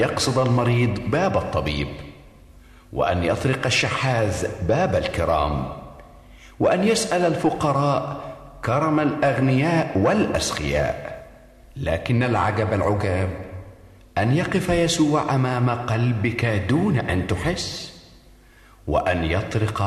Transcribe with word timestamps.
يقصد 0.00 0.38
المريض 0.38 0.98
باب 1.10 1.36
الطبيب 1.36 1.88
وأن 2.92 3.24
يطرق 3.24 3.66
الشحاذ 3.66 4.46
باب 4.68 4.94
الكرام 4.94 5.68
وأن 6.60 6.84
يسأل 6.84 7.26
الفقراء 7.26 8.20
كرم 8.64 9.00
الأغنياء 9.00 9.98
والأسخياء 9.98 11.26
لكن 11.76 12.22
العجب 12.22 12.72
العجاب 12.72 13.28
أن 14.18 14.36
يقف 14.36 14.68
يسوع 14.68 15.34
أمام 15.34 15.70
قلبك 15.70 16.44
دون 16.44 16.98
أن 16.98 17.26
تحس 17.26 18.00
وأن 18.86 19.24
يطرق 19.24 19.78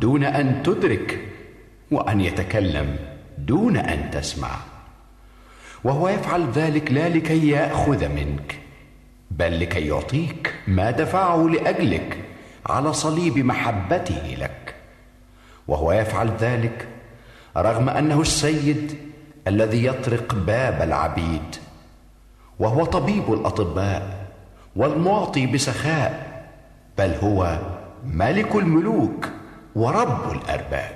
دون 0.00 0.24
أن 0.24 0.62
تدرك 0.62 1.20
وأن 1.90 2.20
يتكلم 2.20 2.96
دون 3.38 3.76
أن 3.76 4.10
تسمع 4.10 4.50
وهو 5.84 6.08
يفعل 6.08 6.50
ذلك 6.50 6.92
لا 6.92 7.08
لكي 7.08 7.48
يأخذ 7.48 8.08
منك. 8.08 8.65
بل 9.30 9.60
لكي 9.60 9.86
يعطيك 9.86 10.54
ما 10.68 10.90
دفعه 10.90 11.36
لأجلك 11.36 12.24
على 12.66 12.92
صليب 12.92 13.38
محبته 13.38 14.36
لك. 14.38 14.74
وهو 15.68 15.92
يفعل 15.92 16.30
ذلك 16.40 16.88
رغم 17.56 17.88
أنه 17.88 18.20
السيد 18.20 18.98
الذي 19.48 19.84
يطرق 19.84 20.34
باب 20.34 20.82
العبيد. 20.82 21.56
وهو 22.58 22.84
طبيب 22.84 23.32
الأطباء 23.32 24.26
والمعطي 24.76 25.46
بسخاء 25.46 26.42
بل 26.98 27.14
هو 27.22 27.58
ملك 28.06 28.54
الملوك 28.54 29.28
ورب 29.74 30.32
الأرباب. 30.32 30.95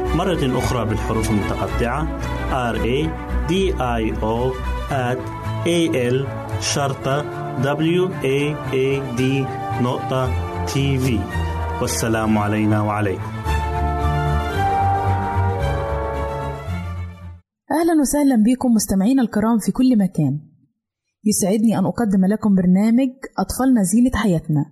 مرة 0.15 0.57
أخرى 0.59 0.85
بالحروف 0.89 1.29
المتقطعة. 1.29 2.19
R 2.73 2.77
A 2.77 3.07
D 3.49 3.53
I 3.79 4.03
O 4.21 4.53
at 4.91 5.19
A 5.65 5.79
L 6.13 6.27
شرطة 6.61 7.21
W 7.61 8.09
A 8.23 8.55
A 8.71 9.17
D 9.17 9.21
نقطة 9.81 10.31
تي 10.65 10.99
في 10.99 11.19
والسلام 11.81 12.37
علينا 12.37 12.81
وعليكم. 12.81 13.31
أهلا 17.71 18.01
وسهلا 18.01 18.35
بكم 18.35 18.71
مستمعينا 18.73 19.21
الكرام 19.21 19.59
في 19.59 19.71
كل 19.71 19.97
مكان. 19.97 20.39
يسعدني 21.25 21.79
أن 21.79 21.85
أقدم 21.85 22.25
لكم 22.25 22.55
برنامج 22.55 23.09
أطفالنا 23.39 23.83
زينة 23.83 24.11
حياتنا. 24.15 24.65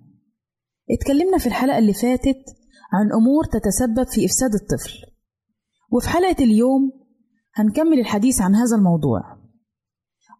اتكلمنا 0.90 1.38
في 1.38 1.46
الحلقة 1.46 1.78
اللي 1.78 1.92
فاتت 1.92 2.44
عن 2.92 3.12
أمور 3.12 3.44
تتسبب 3.44 4.06
في 4.12 4.26
إفساد 4.26 4.54
الطفل. 4.54 5.09
وفي 5.90 6.08
حلقة 6.08 6.44
اليوم 6.44 6.92
هنكمل 7.54 7.98
الحديث 7.98 8.40
عن 8.40 8.54
هذا 8.54 8.76
الموضوع. 8.76 9.20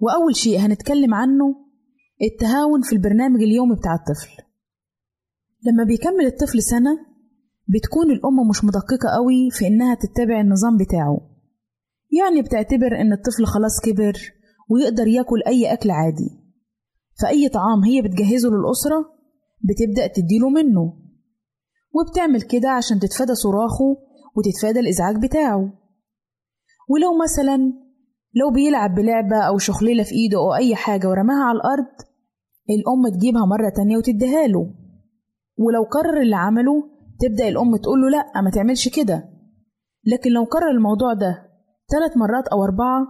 وأول 0.01 0.37
شيء 0.37 0.59
هنتكلم 0.59 1.15
عنه 1.15 1.55
التهاون 2.23 2.83
في 2.83 2.93
البرنامج 2.93 3.43
اليومي 3.43 3.75
بتاع 3.77 3.95
الطفل. 3.95 4.31
لما 5.67 5.85
بيكمل 5.85 6.27
الطفل 6.27 6.63
سنة 6.63 6.99
بتكون 7.69 8.11
الأم 8.11 8.49
مش 8.51 8.65
مدققة 8.65 9.09
قوي 9.15 9.51
في 9.51 9.67
إنها 9.67 9.95
تتبع 9.95 10.41
النظام 10.41 10.77
بتاعه. 10.77 11.21
يعني 12.19 12.43
بتعتبر 12.43 13.01
إن 13.01 13.13
الطفل 13.13 13.47
خلاص 13.47 13.81
كبر 13.85 14.13
ويقدر 14.71 15.07
ياكل 15.07 15.43
أي 15.47 15.73
أكل 15.73 15.91
عادي. 15.91 16.41
فأي 17.23 17.49
طعام 17.49 17.85
هي 17.85 18.03
بتجهزه 18.03 18.49
للأسرة 18.49 19.15
بتبدأ 19.61 20.07
تديله 20.07 20.49
منه. 20.49 20.97
وبتعمل 21.93 22.43
كده 22.43 22.71
عشان 22.71 23.01
تتفادى 23.01 23.35
صراخه 23.35 24.10
وتتفادى 24.37 24.81
الإزعاج 24.81 25.17
بتاعه. 25.23 25.73
ولو 26.89 27.19
مثلا 27.23 27.57
لو 28.35 28.51
بيلعب 28.51 28.95
بلعبة 28.95 29.37
أو 29.37 29.59
شخليلة 29.59 30.03
في 30.03 30.13
إيده 30.13 30.39
أو 30.39 30.55
أي 30.55 30.75
حاجة 30.75 31.09
ورماها 31.09 31.45
على 31.45 31.57
الأرض 31.57 31.87
الأم 32.71 33.19
تجيبها 33.19 33.45
مرة 33.47 33.69
تانية 33.77 33.97
وتديها 33.97 34.47
له. 34.47 34.75
ولو 35.59 35.85
كرر 35.85 36.21
اللي 36.21 36.37
عمله 36.37 36.91
تبدأ 37.21 37.49
الأم 37.49 37.77
تقول 37.77 38.01
له 38.01 38.09
لأ 38.09 38.41
ما 38.41 38.51
تعملش 38.51 38.89
كده. 38.89 39.25
لكن 40.05 40.31
لو 40.31 40.47
كرر 40.47 40.71
الموضوع 40.71 41.13
ده 41.15 41.51
ثلاث 41.91 42.17
مرات 42.17 42.49
أو 42.49 42.65
أربعة 42.65 43.07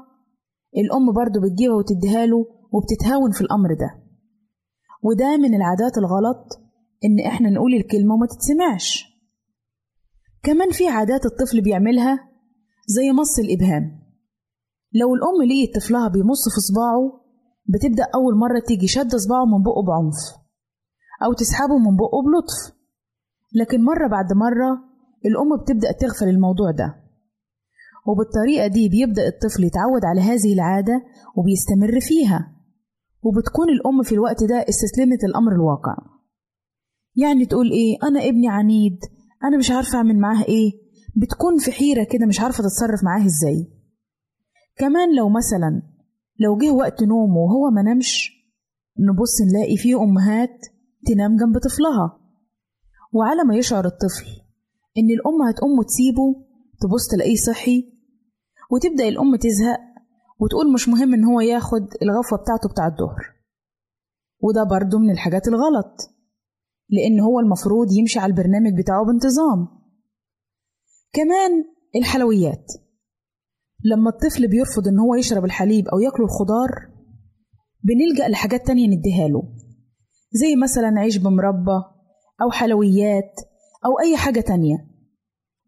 الأم 0.77 1.13
برضه 1.13 1.41
بتجيبها 1.41 1.77
وتديها 1.77 2.27
له 2.27 2.47
وبتتهاون 2.73 3.31
في 3.31 3.41
الأمر 3.41 3.75
ده. 3.75 3.91
وده 5.03 5.37
من 5.37 5.55
العادات 5.55 5.99
الغلط 5.99 6.61
إن 7.05 7.27
إحنا 7.27 7.51
نقول 7.51 7.75
الكلمة 7.75 8.15
وما 8.15 8.27
تتسمعش. 8.27 9.10
كمان 10.43 10.71
في 10.71 10.89
عادات 10.89 11.27
الطفل 11.27 11.61
بيعملها 11.63 12.29
زي 12.87 13.13
مص 13.13 13.39
الإبهام. 13.39 14.01
لو 14.95 15.15
الأم 15.15 15.43
لقيت 15.49 15.75
طفلها 15.77 16.09
بيمص 16.09 16.43
في 16.55 16.61
صباعه 16.61 17.21
بتبدأ 17.67 18.05
أول 18.15 18.35
مرة 18.39 18.61
تيجي 18.67 18.87
شادة 18.87 19.19
صباعه 19.19 19.45
من 19.45 19.63
بقه 19.63 19.83
بعنف 19.83 20.19
أو 21.25 21.33
تسحبه 21.33 21.79
من 21.79 21.97
بقه 21.97 22.19
بلطف. 22.27 22.77
لكن 23.55 23.85
مرة 23.85 24.09
بعد 24.09 24.33
مرة 24.33 24.71
الأم 25.27 25.63
بتبدأ 25.63 25.93
تغفل 25.93 26.29
الموضوع 26.29 26.71
ده 26.71 26.97
وبالطريقة 28.07 28.67
دي 28.67 28.89
بيبدأ 28.89 29.23
الطفل 29.29 29.65
يتعود 29.65 30.05
على 30.05 30.21
هذه 30.21 30.53
العادة 30.55 31.03
وبيستمر 31.37 32.01
فيها 32.01 32.57
وبتكون 33.23 33.69
الأم 33.69 34.03
في 34.03 34.13
الوقت 34.13 34.45
ده 34.45 34.65
استسلمت 34.69 35.25
الأمر 35.25 35.53
الواقع. 35.53 35.97
يعني 37.17 37.47
تقول 37.47 37.71
إيه؟ 37.71 37.97
أنا 38.09 38.29
ابني 38.29 38.49
عنيد 38.49 38.99
أنا 39.45 39.59
مش 39.59 39.71
عارفة 39.71 39.99
أعمل 39.99 40.19
معاه 40.19 40.45
إيه. 40.45 40.73
بتكون 41.17 41.59
في 41.59 41.73
حيرة 41.73 42.05
كده 42.05 42.27
مش 42.27 42.41
عارفة 42.41 42.63
تتصرف 42.63 43.05
معاه 43.05 43.27
إزاي. 43.27 43.73
كمان 44.77 45.17
لو 45.17 45.29
مثلا 45.29 45.83
لو 46.41 46.57
جه 46.59 46.71
وقت 46.71 47.03
نومه 47.03 47.37
وهو 47.37 47.71
ما 47.71 47.83
نامش 47.83 48.33
نبص 48.99 49.41
نلاقي 49.41 49.77
فيه 49.77 50.03
أمهات 50.03 50.59
تنام 51.07 51.37
جنب 51.37 51.59
طفلها. 51.59 52.21
وعلى 53.13 53.45
ما 53.45 53.57
يشعر 53.57 53.85
الطفل 53.87 54.27
إن 54.99 55.11
الأم 55.11 55.49
هتقوم 55.49 55.79
وتسيبه 55.79 56.35
تبص 56.81 57.09
تلاقيه 57.11 57.37
صحي 57.37 57.93
وتبدأ 58.71 59.09
الأم 59.09 59.37
تزهق 59.37 59.81
وتقول 60.41 60.73
مش 60.73 60.89
مهم 60.89 61.15
إن 61.15 61.25
هو 61.25 61.41
ياخد 61.41 61.83
الغفوة 62.03 62.39
بتاعته 62.39 62.69
بتاع 62.69 62.87
الظهر. 62.87 63.23
وده 64.43 64.65
برضه 64.65 64.99
من 64.99 65.11
الحاجات 65.11 65.49
الغلط. 65.49 65.97
لأن 66.91 67.21
هو 67.21 67.41
المفروض 67.41 67.93
يمشي 67.93 68.19
على 68.19 68.31
البرنامج 68.31 68.79
بتاعه 68.79 69.05
بانتظام. 69.05 69.69
كمان 71.13 71.65
الحلويات. 71.97 72.67
لما 73.85 74.11
الطفل 74.11 74.49
بيرفض 74.49 74.89
إن 74.89 74.99
هو 74.99 75.15
يشرب 75.15 75.45
الحليب 75.45 75.89
أو 75.89 75.99
ياكل 76.01 76.23
الخضار 76.23 76.71
بنلجأ 77.85 78.29
لحاجات 78.29 78.67
تانية 78.67 78.87
نديها 78.97 79.29
له. 79.29 79.43
زي 80.33 80.57
مثلا 80.57 81.01
عيش 81.01 81.17
بمربى 81.17 81.83
أو 82.43 82.51
حلويات 82.51 83.33
أو 83.87 84.01
أي 84.01 84.17
حاجة 84.17 84.41
تانية. 84.41 84.77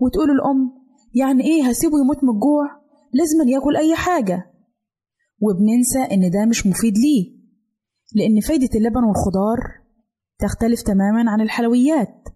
وتقول 0.00 0.30
الأم 0.30 0.72
يعني 1.14 1.44
إيه 1.44 1.68
هسيبه 1.68 2.00
يموت 2.00 2.24
من 2.24 2.30
الجوع؟ 2.30 2.64
لازم 3.12 3.48
ياكل 3.48 3.76
أي 3.76 3.94
حاجة. 3.96 4.52
وبننسى 5.40 5.98
إن 6.14 6.30
ده 6.30 6.46
مش 6.46 6.66
مفيد 6.66 6.94
ليه. 6.98 7.42
لأن 8.14 8.40
فايدة 8.40 8.78
اللبن 8.78 9.04
والخضار 9.04 9.81
تختلف 10.42 10.82
تماما 10.82 11.30
عن 11.30 11.40
الحلويات. 11.40 12.28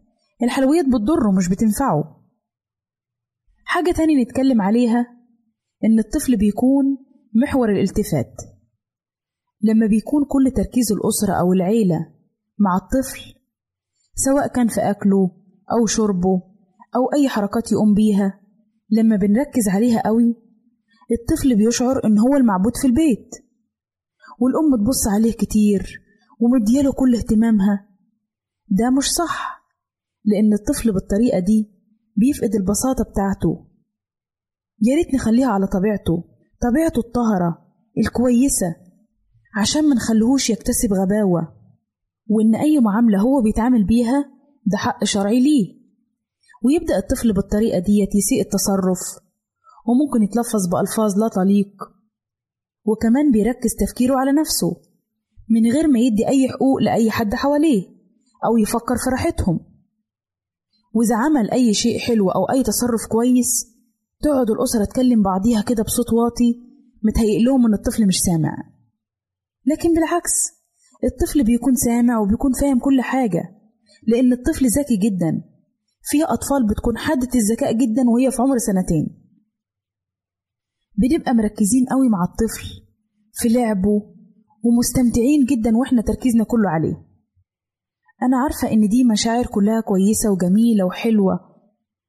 الحلويات 0.43 0.85
بتضره 0.85 1.31
مش 1.37 1.49
بتنفعه. 1.49 2.23
حاجة 3.65 3.91
تانية 3.93 4.23
نتكلم 4.25 4.63
عليها 4.63 5.07
إن 5.85 5.99
الطفل 5.99 6.37
بيكون 6.37 6.85
محور 7.35 7.71
الالتفات. 7.71 8.35
لما 9.63 9.87
بيكون 9.87 10.25
كل 10.25 10.51
تركيز 10.51 10.93
الأسرة 10.93 11.41
أو 11.41 11.53
العيلة 11.53 12.13
مع 12.59 12.77
الطفل 12.77 13.35
سواء 14.15 14.47
كان 14.49 14.69
في 14.69 14.81
أكله 14.81 15.31
أو 15.73 15.87
شربه 15.87 16.43
أو 16.97 17.13
أي 17.15 17.29
حركات 17.29 17.73
يقوم 17.73 17.95
بيها 17.95 18.41
لما 18.91 19.17
بنركز 19.17 19.69
عليها 19.69 20.03
قوي 20.07 20.35
الطفل 21.13 21.57
بيشعر 21.57 22.05
إن 22.05 22.19
هو 22.19 22.37
المعبود 22.37 22.77
في 22.77 22.87
البيت. 22.87 23.31
والأم 24.41 24.85
تبص 24.85 25.09
عليه 25.15 25.33
كتير 25.33 26.03
ومدياله 26.41 26.93
كل 26.93 27.15
اهتمامها 27.15 27.86
ده 28.69 28.91
مش 28.91 29.13
صح 29.13 29.63
لأن 30.25 30.53
الطفل 30.53 30.93
بالطريقة 30.93 31.39
دي 31.39 31.71
بيفقد 32.17 32.55
البساطة 32.55 33.05
بتاعته. 33.11 33.67
يا 34.83 34.97
ريت 34.97 35.15
نخليها 35.15 35.49
على 35.49 35.67
طبيعته 35.67 36.25
طبيعته 36.63 36.99
الطاهرة 37.01 37.67
الكويسة 37.99 38.77
عشان 39.57 39.85
منخليهوش 39.85 40.51
يكتسب 40.51 40.93
غباوة. 40.93 41.57
وإن 42.29 42.55
أي 42.55 42.81
معاملة 42.81 43.21
هو 43.21 43.43
بيتعامل 43.43 43.85
بيها 43.85 44.25
ده 44.67 44.77
حق 44.79 45.05
شرعي 45.05 45.41
ليه. 45.41 45.77
ويبدأ 46.65 46.99
الطفل 46.99 47.33
بالطريقة 47.33 47.79
ديت 47.79 48.15
يسيء 48.15 48.41
التصرف 48.41 48.99
وممكن 49.87 50.23
يتلفظ 50.23 50.69
بألفاظ 50.73 51.19
لا 51.19 51.29
تليق. 51.29 51.83
وكمان 52.85 53.31
بيركز 53.33 53.71
تفكيره 53.75 54.17
على 54.17 54.33
نفسه 54.33 54.77
من 55.49 55.73
غير 55.73 55.89
ما 55.89 55.99
يدي 55.99 56.29
أي 56.29 56.49
حقوق 56.49 56.79
لأي 56.83 57.11
حد 57.11 57.35
حواليه. 57.35 57.96
أو 58.45 58.57
يفكر 58.57 58.97
في 59.05 59.11
راحتهم. 59.11 59.61
وإذا 60.95 61.17
عمل 61.17 61.51
أي 61.51 61.75
شيء 61.75 61.99
حلو 61.99 62.31
أو 62.31 62.45
أي 62.45 62.63
تصرف 62.63 63.07
كويس 63.11 63.77
تقعد 64.23 64.51
الأسرة 64.51 64.85
تكلم 64.85 65.23
بعضيها 65.23 65.63
كده 65.63 65.83
بصوت 65.83 66.13
واطي 66.13 66.63
متهيئ 67.03 67.43
لهم 67.45 67.67
إن 67.67 67.75
الطفل 67.75 68.07
مش 68.07 68.19
سامع. 68.21 68.57
لكن 69.67 69.95
بالعكس 69.95 70.33
الطفل 71.05 71.45
بيكون 71.45 71.75
سامع 71.75 72.19
وبيكون 72.19 72.53
فاهم 72.61 72.79
كل 72.79 73.01
حاجة 73.01 73.43
لأن 74.07 74.33
الطفل 74.33 74.67
ذكي 74.67 74.97
جدا. 74.97 75.45
في 76.03 76.25
أطفال 76.25 76.67
بتكون 76.67 76.99
حادة 76.99 77.29
الذكاء 77.35 77.73
جدا 77.73 78.03
وهي 78.11 78.31
في 78.31 78.43
عمر 78.43 78.59
سنتين. 78.59 79.23
بنبقى 80.99 81.35
مركزين 81.35 81.87
قوي 81.91 82.09
مع 82.09 82.25
الطفل 82.25 82.67
في 83.33 83.49
لعبه 83.49 84.03
ومستمتعين 84.65 85.45
جدا 85.45 85.77
وإحنا 85.77 86.03
تركيزنا 86.03 86.45
كله 86.45 86.71
عليه. 86.71 87.06
أنا 88.23 88.37
عارفة 88.37 88.73
إن 88.73 88.89
دي 88.89 89.05
مشاعر 89.05 89.47
كلها 89.47 89.81
كويسة 89.81 90.31
وجميلة 90.33 90.85
وحلوة 90.85 91.41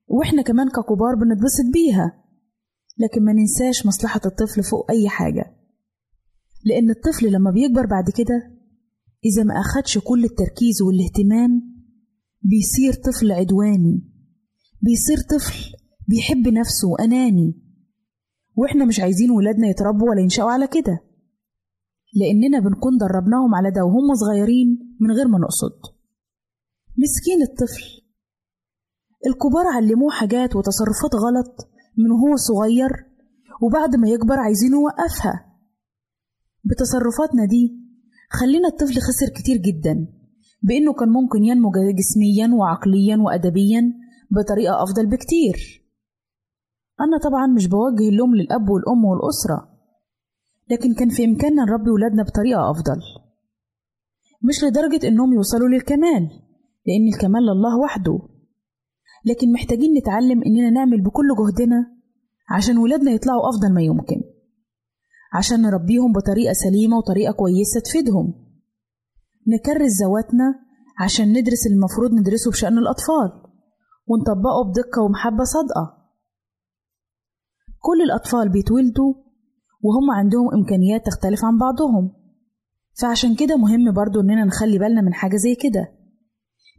وإحنا 0.08 0.42
كمان 0.42 0.70
ككبار 0.70 1.16
بنتبسط 1.16 1.66
بيها 1.74 2.24
لكن 2.98 3.24
ما 3.26 3.34
ننساش 3.34 3.86
مصلحة 3.86 4.22
الطفل 4.26 4.64
فوق 4.64 4.92
أي 4.92 5.10
حاجة 5.10 5.56
لأن 6.66 6.90
الطفل 6.90 7.32
لما 7.32 7.52
بيكبر 7.52 7.86
بعد 7.86 8.10
كده 8.10 8.58
إذا 9.26 9.44
ما 9.44 9.54
أخدش 9.60 9.98
كل 9.98 10.24
التركيز 10.24 10.82
والاهتمام 10.82 11.62
بيصير 12.42 12.94
طفل 12.94 13.32
عدواني 13.32 14.02
بيصير 14.82 15.18
طفل 15.30 15.74
بيحب 16.08 16.48
نفسه 16.48 16.88
وأناني 16.88 17.64
وإحنا 18.56 18.86
مش 18.86 19.00
عايزين 19.00 19.32
ولادنا 19.32 19.68
يتربوا 19.68 20.10
ولا 20.10 20.22
ينشأوا 20.22 20.52
على 20.52 20.68
كده 20.68 21.00
لأننا 22.14 22.60
بنكون 22.60 22.98
دربناهم 22.98 23.56
على 23.56 23.72
ده 23.72 23.84
وهم 23.86 24.14
صغيرين 24.16 24.96
من 25.00 25.12
غير 25.12 25.28
ما 25.28 25.38
نقصد. 25.40 25.97
مسكين 26.98 27.42
الطفل. 27.42 27.84
الكبار 29.28 29.68
علموه 29.68 30.12
حاجات 30.12 30.56
وتصرفات 30.56 31.16
غلط 31.16 31.70
من 31.98 32.12
وهو 32.12 32.36
صغير 32.36 32.90
وبعد 33.62 33.96
ما 33.96 34.10
يكبر 34.10 34.40
عايزين 34.40 34.72
يوقفها 34.72 35.58
بتصرفاتنا 36.64 37.46
دي 37.46 37.78
خلينا 38.30 38.68
الطفل 38.68 38.94
خسر 38.94 39.30
كتير 39.36 39.58
جدا 39.58 40.08
بإنه 40.64 40.94
كان 40.94 41.10
ممكن 41.10 41.44
ينمو 41.44 41.72
جسميا 41.72 42.56
وعقليا 42.56 43.18
وأدبيا 43.18 43.94
بطريقة 44.32 44.84
أفضل 44.84 45.06
بكتير. 45.06 45.84
أنا 47.02 47.18
طبعا 47.24 47.48
مش 47.48 47.68
بوجه 47.68 48.10
اللوم 48.10 48.36
للأب 48.36 48.70
والأم 48.70 49.06
والأسرة 49.06 49.78
لكن 50.72 50.94
كان 50.94 51.10
في 51.10 51.26
إمكاننا 51.26 51.64
نربي 51.64 51.90
ولادنا 51.90 52.24
بطريقة 52.24 52.72
أفضل 52.72 53.00
مش 54.42 54.64
لدرجة 54.64 55.08
إنهم 55.08 55.34
يوصلوا 55.34 55.68
للكمال. 55.68 56.47
لأن 56.88 57.08
الكمال 57.14 57.44
لله 57.44 57.80
وحده. 57.80 58.20
لكن 59.26 59.52
محتاجين 59.52 59.98
نتعلم 59.98 60.44
إننا 60.44 60.70
نعمل 60.70 61.02
بكل 61.02 61.28
جهدنا 61.40 61.98
عشان 62.50 62.78
ولادنا 62.78 63.12
يطلعوا 63.12 63.50
أفضل 63.50 63.74
ما 63.74 63.82
يمكن. 63.82 64.22
عشان 65.34 65.62
نربيهم 65.62 66.12
بطريقة 66.14 66.54
سليمة 66.54 66.98
وطريقة 66.98 67.32
كويسة 67.34 67.80
تفيدهم. 67.80 68.34
نكرس 69.48 69.92
ذواتنا 70.04 70.56
عشان 71.00 71.30
ندرس 71.30 71.68
المفروض 71.68 72.14
ندرسه 72.14 72.52
بشأن 72.52 72.78
الأطفال. 72.78 73.32
ونطبقه 74.08 74.64
بدقة 74.70 75.02
ومحبة 75.02 75.44
صادقة. 75.44 75.98
كل 77.80 78.02
الأطفال 78.02 78.50
بيتولدوا 78.50 79.14
وهم 79.82 80.12
عندهم 80.12 80.54
إمكانيات 80.54 81.06
تختلف 81.06 81.46
عن 81.46 81.58
بعضهم. 81.58 82.14
فعشان 83.02 83.36
كده 83.36 83.58
مهم 83.58 83.94
برضو 83.94 84.22
إننا 84.22 84.46
نخلي 84.46 84.80
بالنا 84.80 85.02
من 85.02 85.14
حاجة 85.14 85.36
زي 85.36 85.56
كده. 85.56 85.97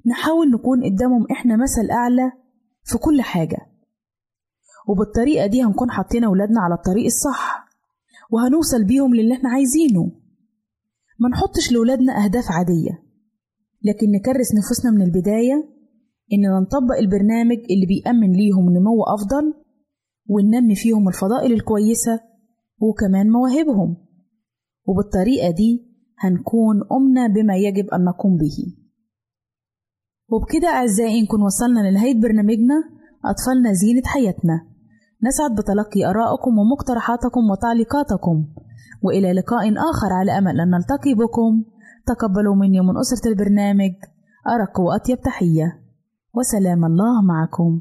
نحاول 0.09 0.51
نكون 0.51 0.85
قدامهم 0.85 1.27
إحنا 1.31 1.57
مثل 1.57 1.91
أعلى 1.91 2.33
في 2.85 2.99
كل 2.99 3.23
حاجة. 3.23 3.59
وبالطريقة 4.89 5.47
دي 5.47 5.63
هنكون 5.63 5.91
حاطين 5.91 6.25
ولادنا 6.25 6.61
على 6.61 6.75
الطريق 6.75 7.05
الصح 7.05 7.69
وهنوصل 8.31 8.85
بيهم 8.85 9.15
للي 9.15 9.35
إحنا 9.35 9.49
عايزينه. 9.51 10.13
ما 11.21 11.29
نحطش 11.29 11.73
لولادنا 11.73 12.25
أهداف 12.25 12.45
عادية 12.51 13.03
لكن 13.85 14.07
نكرس 14.11 14.55
نفوسنا 14.55 14.91
من 14.91 15.03
البداية 15.03 15.69
إننا 16.33 16.61
نطبق 16.61 16.97
البرنامج 16.99 17.59
اللي 17.71 17.87
بيأمن 17.87 18.33
ليهم 18.33 18.71
نمو 18.71 19.03
أفضل 19.03 19.55
وننمي 20.29 20.75
فيهم 20.75 21.09
الفضائل 21.09 21.53
الكويسة 21.53 22.21
وكمان 22.81 23.31
مواهبهم. 23.31 23.97
وبالطريقة 24.87 25.51
دي 25.51 25.89
هنكون 26.19 26.83
قمنا 26.83 27.27
بما 27.27 27.57
يجب 27.57 27.87
أن 27.95 28.05
نقوم 28.05 28.37
به. 28.37 28.77
وبكده 30.33 30.69
أعزائي 30.69 31.23
نكون 31.23 31.43
وصلنا 31.43 31.81
لنهاية 31.81 32.21
برنامجنا 32.21 32.75
أطفالنا 33.25 33.73
زينة 33.73 34.03
حياتنا. 34.07 34.67
نسعد 35.23 35.51
بتلقي 35.59 36.11
آرائكم 36.11 36.59
ومقترحاتكم 36.59 37.51
وتعليقاتكم. 37.51 38.45
وإلى 39.03 39.33
لقاء 39.33 39.73
آخر 39.91 40.13
على 40.13 40.39
أمل 40.39 40.61
أن 40.61 40.71
نلتقي 40.71 41.15
بكم. 41.15 41.65
تقبلوا 42.07 42.55
مني 42.55 42.81
ومن 42.81 42.99
أسرة 42.99 43.31
البرنامج 43.31 43.93
أرق 44.47 44.81
وأطيب 44.81 45.21
تحية. 45.21 45.81
وسلام 46.35 46.85
الله 46.85 47.23
معكم. 47.23 47.81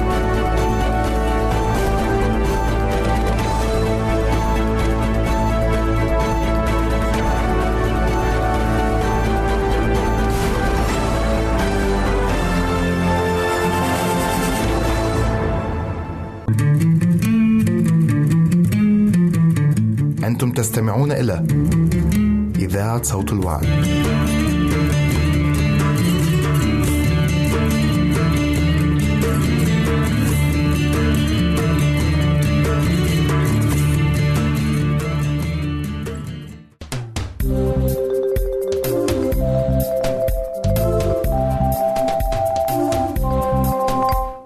أنتم 20.43 20.61
تستمعون 20.61 21.11
إلى 21.11 21.45
إذاعة 22.59 23.03
صوت 23.03 23.31
الوعد. 23.31 23.65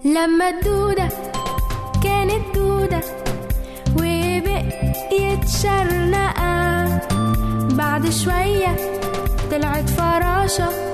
لما 0.06 0.50
الدودة 0.50 0.85
笑 10.56 10.85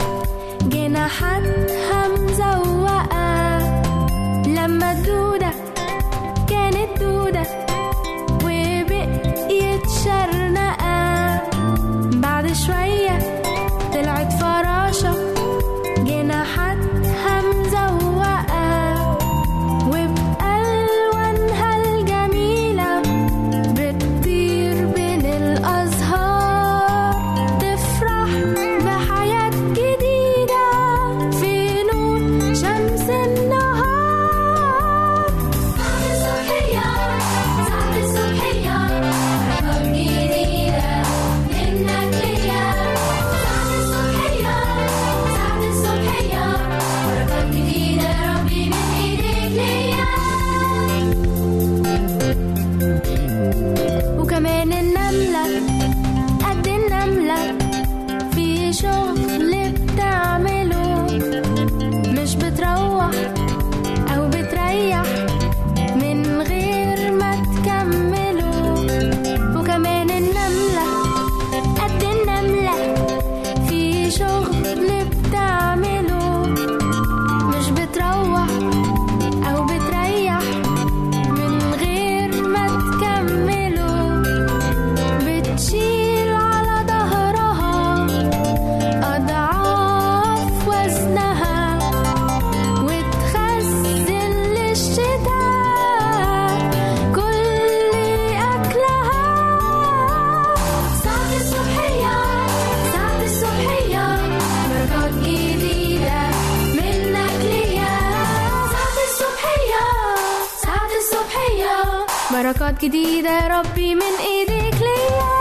جديدة 112.83 113.47
ربي 113.47 113.95
من 113.95 114.13
إيديك 114.25 114.81
ليا. 114.81 115.40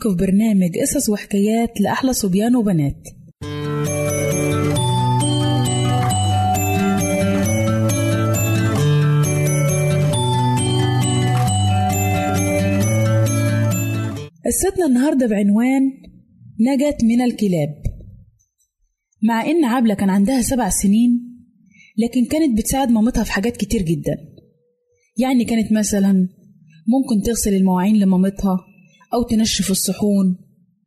بيكم 0.00 0.16
في 0.16 0.26
برنامج 0.26 0.78
قصص 0.78 1.08
وحكايات 1.08 1.80
لأحلى 1.80 2.12
صبيان 2.12 2.56
وبنات. 2.56 3.02
قصتنا 14.46 14.86
النهاردة 14.86 15.26
بعنوان 15.26 15.82
نجت 16.60 17.04
من 17.04 17.20
الكلاب. 17.20 17.82
مع 19.22 19.46
إن 19.46 19.64
عبلة 19.64 19.94
كان 19.94 20.10
عندها 20.10 20.42
سبع 20.42 20.68
سنين 20.68 21.10
لكن 21.98 22.24
كانت 22.24 22.58
بتساعد 22.58 22.90
مامتها 22.90 23.24
في 23.24 23.32
حاجات 23.32 23.56
كتير 23.56 23.82
جدا. 23.82 24.16
يعني 25.18 25.44
كانت 25.44 25.72
مثلا 25.72 26.12
ممكن 26.88 27.22
تغسل 27.26 27.54
المواعين 27.54 27.96
لمامتها 27.96 28.69
أو 29.14 29.22
تنشف 29.22 29.70
الصحون. 29.70 30.38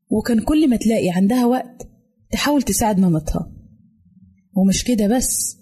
وكان 0.09 0.39
كل 0.39 0.69
ما 0.69 0.75
تلاقي 0.75 1.09
عندها 1.09 1.45
وقت 1.45 1.87
تحاول 2.31 2.61
تساعد 2.61 2.99
مامتها. 2.99 3.51
ومش 4.55 4.83
كده 4.83 5.07
بس 5.07 5.57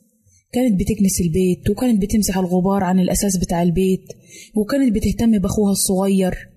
كانت 0.53 0.79
بتكنس 0.79 1.21
البيت 1.21 1.69
وكانت 1.69 2.01
بتمسح 2.01 2.37
الغبار 2.37 2.83
عن 2.83 2.99
الأساس 2.99 3.37
بتاع 3.37 3.63
البيت 3.63 4.05
وكانت 4.55 4.95
بتهتم 4.95 5.39
بأخوها 5.39 5.71
الصغير. 5.71 6.49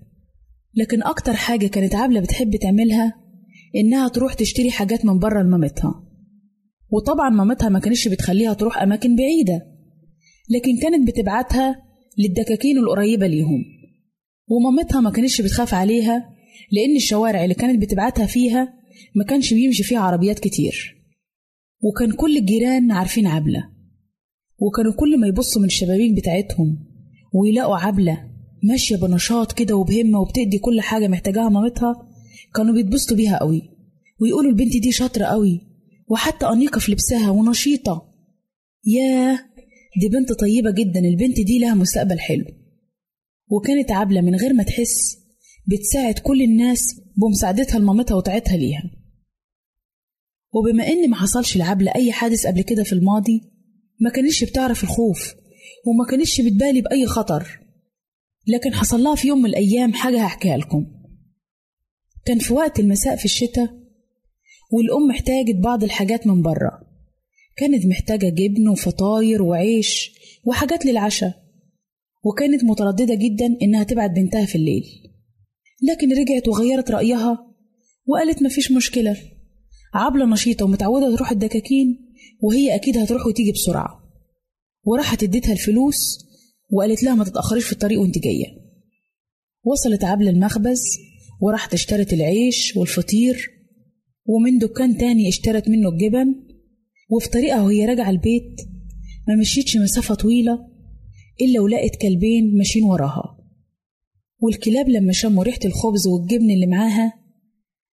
لكن 0.75 1.03
أكتر 1.03 1.33
حاجة 1.33 1.67
كانت 1.67 1.95
عبلة 1.95 2.19
بتحب 2.19 2.55
تعملها 2.55 3.13
إنها 3.75 4.07
تروح 4.07 4.33
تشتري 4.33 4.71
حاجات 4.71 5.05
من 5.05 5.19
بره 5.19 5.41
لمامتها. 5.43 6.03
وطبعا 6.89 7.29
مامتها 7.29 7.69
ما 7.69 7.79
كانتش 7.79 8.07
بتخليها 8.07 8.53
تروح 8.53 8.81
أماكن 8.81 9.15
بعيدة 9.15 9.65
لكن 10.49 10.77
كانت 10.81 11.07
بتبعتها 11.07 11.75
للدكاكين 12.17 12.77
القريبة 12.77 13.27
ليهم. 13.27 13.65
ومامتها 14.47 15.01
ما 15.01 15.09
كانتش 15.11 15.41
بتخاف 15.41 15.73
عليها 15.73 16.29
لأن 16.71 16.95
الشوارع 16.95 17.43
اللي 17.43 17.55
كانت 17.55 17.81
بتبعتها 17.81 18.25
فيها 18.25 18.73
ما 19.15 19.23
كانش 19.23 19.53
بيمشي 19.53 19.83
فيها 19.83 19.99
عربيات 19.99 20.39
كتير. 20.39 20.95
وكان 21.83 22.11
كل 22.11 22.37
الجيران 22.37 22.91
عارفين 22.91 23.27
عبلة. 23.27 23.69
وكانوا 24.59 24.93
كل 24.93 25.19
ما 25.19 25.27
يبصوا 25.27 25.61
من 25.61 25.67
الشبابيك 25.67 26.17
بتاعتهم 26.17 26.77
ويلاقوا 27.33 27.77
عبلة 27.77 28.29
ماشية 28.63 28.95
بنشاط 28.95 29.51
كده 29.51 29.75
وبهمة 29.75 30.19
وبتدي 30.19 30.57
كل 30.59 30.81
حاجة 30.81 31.07
محتاجاها 31.07 31.49
مامتها 31.49 31.93
كانوا 32.55 32.73
بيتبسطوا 32.73 33.17
بيها 33.17 33.37
قوي. 33.39 33.61
ويقولوا 34.21 34.51
البنت 34.51 34.77
دي 34.77 34.91
شاطرة 34.91 35.25
قوي 35.25 35.61
وحتى 36.07 36.45
أنيقة 36.49 36.79
في 36.79 36.91
لبسها 36.91 37.29
ونشيطة. 37.29 38.13
ياه! 38.85 39.39
دي 39.99 40.09
بنت 40.09 40.31
طيبة 40.31 40.71
جدا 40.71 40.99
البنت 40.99 41.39
دي 41.39 41.59
لها 41.59 41.73
مستقبل 41.73 42.19
حلو. 42.19 42.45
وكانت 43.47 43.91
عبلة 43.91 44.21
من 44.21 44.35
غير 44.35 44.53
ما 44.53 44.63
تحس 44.63 45.17
بتساعد 45.67 46.19
كل 46.19 46.41
الناس 46.41 47.01
بمساعدتها 47.17 47.79
لمامتها 47.79 48.15
وطاعتها 48.15 48.57
ليها. 48.57 48.83
وبما 50.53 50.87
إن 50.87 51.09
ما 51.09 51.15
حصلش 51.15 51.57
لعبلة 51.57 51.91
أي 51.95 52.11
حادث 52.11 52.47
قبل 52.47 52.61
كده 52.61 52.83
في 52.83 52.93
الماضي 52.93 53.41
ما 53.99 54.09
كانتش 54.09 54.43
بتعرف 54.43 54.83
الخوف 54.83 55.33
وما 55.87 56.05
كانتش 56.09 56.41
بتبالي 56.41 56.81
بأي 56.81 57.05
خطر. 57.05 57.59
لكن 58.47 58.73
حصل 58.73 59.03
لها 59.03 59.15
في 59.15 59.27
يوم 59.27 59.39
من 59.41 59.49
الأيام 59.49 59.93
حاجة 59.93 60.23
هحكيها 60.23 60.57
لكم. 60.57 60.85
كان 62.25 62.39
في 62.39 62.53
وقت 62.53 62.79
المساء 62.79 63.15
في 63.15 63.25
الشتاء 63.25 63.69
والأم 64.71 65.11
احتاجت 65.11 65.55
بعض 65.55 65.83
الحاجات 65.83 66.27
من 66.27 66.41
بره 66.41 66.81
كانت 67.57 67.85
محتاجة 67.85 68.29
جبن 68.29 68.67
وفطاير 68.67 69.41
وعيش 69.41 70.11
وحاجات 70.45 70.85
للعشاء. 70.85 71.44
وكانت 72.25 72.63
مترددة 72.63 73.15
جدا 73.15 73.57
إنها 73.61 73.83
تبعت 73.83 74.11
بنتها 74.11 74.45
في 74.45 74.55
الليل. 74.55 74.83
لكن 75.89 76.11
رجعت 76.11 76.47
وغيرت 76.47 76.91
رأيها 76.91 77.37
وقالت 78.05 78.43
مفيش 78.43 78.71
مشكلة. 78.71 79.17
عبلة 79.93 80.25
نشيطة 80.25 80.65
ومتعودة 80.65 81.15
تروح 81.15 81.31
الدكاكين 81.31 82.13
وهي 82.41 82.75
أكيد 82.75 82.97
هتروح 82.97 83.25
وتيجي 83.27 83.51
بسرعة. 83.51 83.89
وراحت 84.83 85.23
اديتها 85.23 85.53
الفلوس 85.53 86.17
وقالت 86.71 87.03
لها 87.03 87.15
ما 87.15 87.23
تتأخريش 87.23 87.65
في 87.65 87.71
الطريق 87.71 88.01
وانت 88.01 88.17
جاية. 88.17 88.45
وصلت 89.63 90.03
عبلة 90.03 90.29
المخبز 90.29 90.81
وراحت 91.41 91.73
اشترت 91.73 92.13
العيش 92.13 92.77
والفطير 92.77 93.49
ومن 94.25 94.57
دكان 94.57 94.97
تاني 94.97 95.29
اشترت 95.29 95.69
منه 95.69 95.89
الجبن. 95.89 96.35
وفي 97.09 97.29
طريقها 97.29 97.61
وهي 97.61 97.85
راجعة 97.85 98.09
البيت 98.09 98.61
ما 99.27 99.35
مشيتش 99.35 99.77
مسافة 99.77 100.15
طويلة 100.15 100.74
إلا 101.41 101.59
ولقت 101.59 101.95
كلبين 102.01 102.57
ماشيين 102.57 102.85
وراها. 102.85 103.37
والكلاب 104.41 104.89
لما 104.89 105.11
شموا 105.11 105.43
ريحة 105.43 105.59
الخبز 105.65 106.07
والجبن 106.07 106.51
اللي 106.51 106.67
معاها 106.67 107.13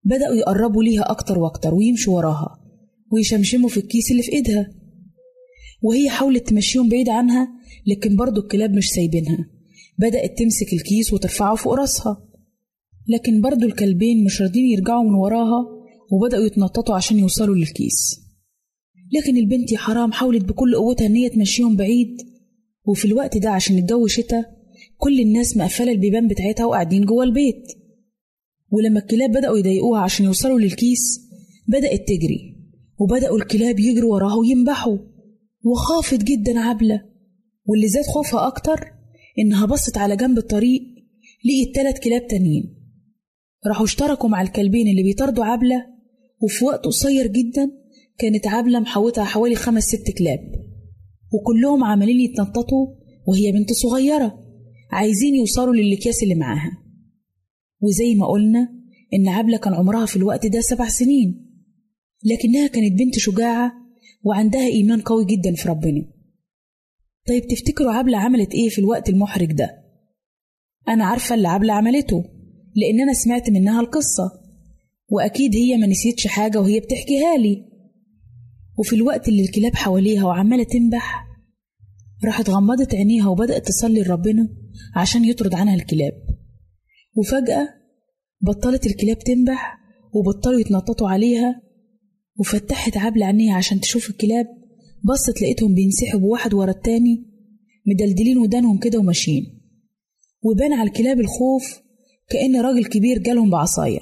بدأوا 0.04 0.36
يقربوا 0.36 0.84
ليها 0.84 1.12
أكتر 1.12 1.40
وأكتر 1.40 1.74
ويمشوا 1.74 2.16
وراها 2.16 2.62
ويشمشموا 3.12 3.70
في 3.70 3.78
الكيس 3.78 4.12
اللي 4.12 4.24
في 4.24 4.34
إيدها. 4.34 4.74
وهي 5.82 6.10
حاولت 6.10 6.50
تمشيهم 6.50 6.90
بعيد 6.90 7.10
عنها 7.10 7.48
لكن 7.88 8.16
برضو 8.16 8.42
الكلاب 8.42 8.74
مش 8.74 8.90
سايبينها. 8.90 9.50
بدأت 9.98 10.38
تمسك 10.38 10.74
الكيس 10.74 11.14
وترفعه 11.14 11.56
فوق 11.56 11.74
راسها. 11.74 12.28
لكن 13.08 13.42
برضو 13.42 13.66
الكلبين 13.66 14.24
مش 14.24 14.42
راضيين 14.42 14.66
يرجعوا 14.66 15.04
من 15.04 15.14
وراها 15.14 15.66
وبدأوا 16.12 16.46
يتنططوا 16.46 16.96
عشان 16.96 17.20
يوصلوا 17.20 17.56
للكيس. 17.56 18.22
لكن 19.14 19.38
البنت 19.38 19.72
يا 19.72 19.78
حرام 19.78 20.12
حاولت 20.12 20.46
بكل 20.46 20.76
قوتها 20.76 21.08
إن 21.08 21.16
هي 21.16 21.30
تمشيهم 21.30 21.76
بعيد 21.76 22.18
وفي 22.86 23.06
الوقت 23.06 23.38
ده 23.38 23.50
عشان 23.50 23.78
الجو 23.78 24.08
شتا 24.08 24.46
كل 24.98 25.20
الناس 25.20 25.58
مقفلة 25.58 25.92
البيبان 25.92 26.28
بتاعتها 26.28 26.66
وقاعدين 26.66 27.06
جوه 27.06 27.24
البيت. 27.24 27.64
ولما 28.72 29.00
الكلاب 29.00 29.32
بدأوا 29.32 29.58
يضايقوها 29.58 30.02
عشان 30.02 30.26
يوصلوا 30.26 30.60
للكيس 30.60 31.20
بدأت 31.68 32.08
تجري 32.08 32.58
وبدأوا 33.00 33.38
الكلاب 33.38 33.80
يجروا 33.80 34.14
وراها 34.14 34.36
وينبحوا. 34.36 34.98
وخافت 35.64 36.24
جدا 36.24 36.60
عبلة 36.60 37.02
واللي 37.66 37.88
زاد 37.88 38.04
خوفها 38.04 38.48
أكتر 38.48 38.80
إنها 39.40 39.66
بصت 39.66 39.98
على 39.98 40.18
جنب 40.18 40.38
الطريق 40.38 40.82
لقيت 41.46 41.76
تلات 41.76 42.00
كلاب 42.00 42.28
تانيين. 42.28 42.78
راحوا 43.68 43.86
اشتركوا 43.86 44.30
مع 44.30 44.42
الكلبين 44.42 44.88
اللي 44.88 45.04
بيطاردوا 45.04 45.46
عبلة 45.46 45.86
وفي 46.42 46.66
وقت 46.66 46.86
قصير 46.86 47.28
جدا 47.28 47.72
كانت 48.18 48.48
عبلة 48.48 48.80
محوطة 48.80 49.24
حوالي 49.24 49.56
خمس 49.56 49.84
ست 49.84 50.12
كلاب. 50.18 50.61
وكلهم 51.34 51.84
عمالين 51.84 52.20
يتنططوا 52.20 52.88
وهي 53.28 53.52
بنت 53.52 53.72
صغيرة 53.74 54.40
عايزين 54.92 55.36
يوصلوا 55.36 55.76
للأكياس 55.76 56.24
اللي 56.24 56.36
معاها. 56.36 56.72
وزي 57.82 58.16
ما 58.16 58.28
قلنا 58.28 58.70
إن 59.14 59.28
عبلة 59.28 59.58
كان 59.58 59.74
عمرها 59.74 60.06
في 60.06 60.16
الوقت 60.16 60.46
ده 60.48 60.62
سبع 60.62 60.88
سنين 60.90 61.48
لكنها 62.24 62.68
كانت 62.68 63.00
بنت 63.00 63.18
شجاعة 63.18 63.72
وعندها 64.24 64.68
إيمان 64.68 65.02
قوي 65.02 65.26
جدا 65.26 65.54
في 65.56 65.70
ربنا. 65.70 66.06
طيب 67.28 67.48
تفتكروا 67.48 67.92
عبلة 67.92 68.18
عملت 68.18 68.54
إيه 68.54 68.70
في 68.70 68.80
الوقت 68.80 69.10
المحرج 69.10 69.52
ده؟ 69.52 69.70
أنا 70.90 71.06
عارفة 71.06 71.36
اللي 71.36 71.48
عبلة 71.48 71.74
عملته 71.74 72.24
لأن 72.76 73.02
أنا 73.02 73.14
سمعت 73.14 73.50
منها 73.50 73.82
القصة 73.82 74.32
وأكيد 75.10 75.56
هي 75.56 75.78
ما 75.78 75.88
نسيتش 75.88 76.28
حاجة 76.28 76.62
وهي 76.62 76.80
بتحكيها 76.80 77.38
لي. 77.38 77.71
وفي 78.82 78.96
الوقت 78.96 79.28
اللي 79.28 79.42
الكلاب 79.42 79.76
حواليها 79.76 80.26
وعمالة 80.26 80.64
تنبح 80.64 81.28
راحت 82.26 82.50
غمضت 82.50 82.96
عينيها 82.96 83.28
وبدأت 83.28 83.68
تصلي 83.68 84.02
لربنا 84.02 84.50
عشان 84.96 85.26
يطرد 85.26 85.54
عنها 85.54 85.76
الكلاب. 85.76 86.14
وفجأة 87.16 87.68
بطلت 88.42 88.86
الكلاب 88.86 89.20
تنبح 89.20 89.78
وبطلوا 90.14 90.60
يتنططوا 90.60 91.10
عليها 91.10 91.62
وفتحت 92.40 92.98
عبلة 92.98 93.26
عينيها 93.26 93.56
عشان 93.56 93.80
تشوف 93.80 94.10
الكلاب 94.10 94.46
بصت 95.04 95.42
لقيتهم 95.42 95.74
بينسحبوا 95.74 96.32
واحد 96.32 96.54
ورا 96.54 96.72
التاني 96.72 97.26
مدلدلين 97.88 98.38
ودانهم 98.38 98.80
كده 98.80 99.00
وماشيين. 99.00 99.62
وبان 100.44 100.74
على 100.74 100.90
الكلاب 100.90 101.20
الخوف 101.20 101.82
كأن 102.30 102.62
راجل 102.62 102.86
كبير 102.86 103.18
جالهم 103.18 103.50
بعصاية. 103.50 104.00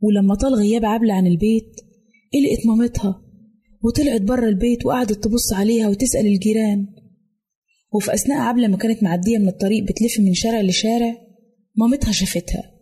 ولما 0.00 0.34
طال 0.34 0.54
غياب 0.54 0.84
عبلة 0.84 1.14
عن 1.14 1.26
البيت 1.26 1.76
قلقت 2.34 2.66
مامتها 2.66 3.31
وطلعت 3.84 4.20
بره 4.20 4.48
البيت 4.48 4.86
وقعدت 4.86 5.24
تبص 5.24 5.52
عليها 5.52 5.88
وتسأل 5.88 6.26
الجيران. 6.26 6.86
وفي 7.92 8.14
أثناء 8.14 8.38
عبلة 8.38 8.68
ما 8.68 8.76
كانت 8.76 9.02
معدية 9.02 9.38
من 9.38 9.48
الطريق 9.48 9.82
بتلف 9.84 10.20
من 10.20 10.34
شارع 10.34 10.60
لشارع 10.60 11.16
مامتها 11.76 12.12
شافتها. 12.12 12.72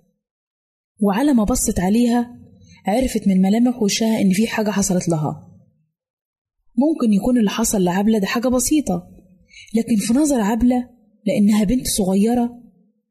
وعلى 1.01 1.33
ما 1.33 1.45
بصت 1.45 1.81
عليها 1.81 2.37
عرفت 2.87 3.29
من 3.29 3.43
ملامح 3.43 3.83
وشها 3.83 4.21
إن 4.21 4.31
في 4.33 4.47
حاجة 4.47 4.71
حصلت 4.71 5.09
لها. 5.09 5.47
ممكن 6.79 7.13
يكون 7.13 7.39
اللي 7.39 7.51
حصل 7.51 7.85
لعبلة 7.85 8.19
ده 8.19 8.27
حاجة 8.27 8.49
بسيطة 8.49 9.11
لكن 9.75 9.97
في 9.97 10.15
نظر 10.15 10.41
عبلة 10.41 10.89
لأنها 11.27 11.65
بنت 11.65 11.87
صغيرة 11.87 12.63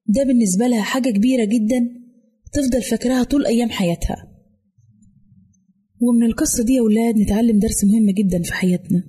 ده 0.06 0.24
بالنسبة 0.24 0.68
لها 0.68 0.82
حاجة 0.82 1.10
كبيرة 1.10 1.46
جدا 1.46 1.90
تفضل 2.54 2.82
فاكراها 2.82 3.24
طول 3.24 3.46
أيام 3.46 3.70
حياتها. 3.70 4.29
ومن 6.02 6.24
القصة 6.24 6.64
دي 6.64 6.74
يا 6.74 6.82
ولاد 6.82 7.18
نتعلم 7.18 7.60
درس 7.60 7.84
مهم 7.84 8.10
جدا 8.12 8.42
في 8.42 8.54
حياتنا. 8.54 9.04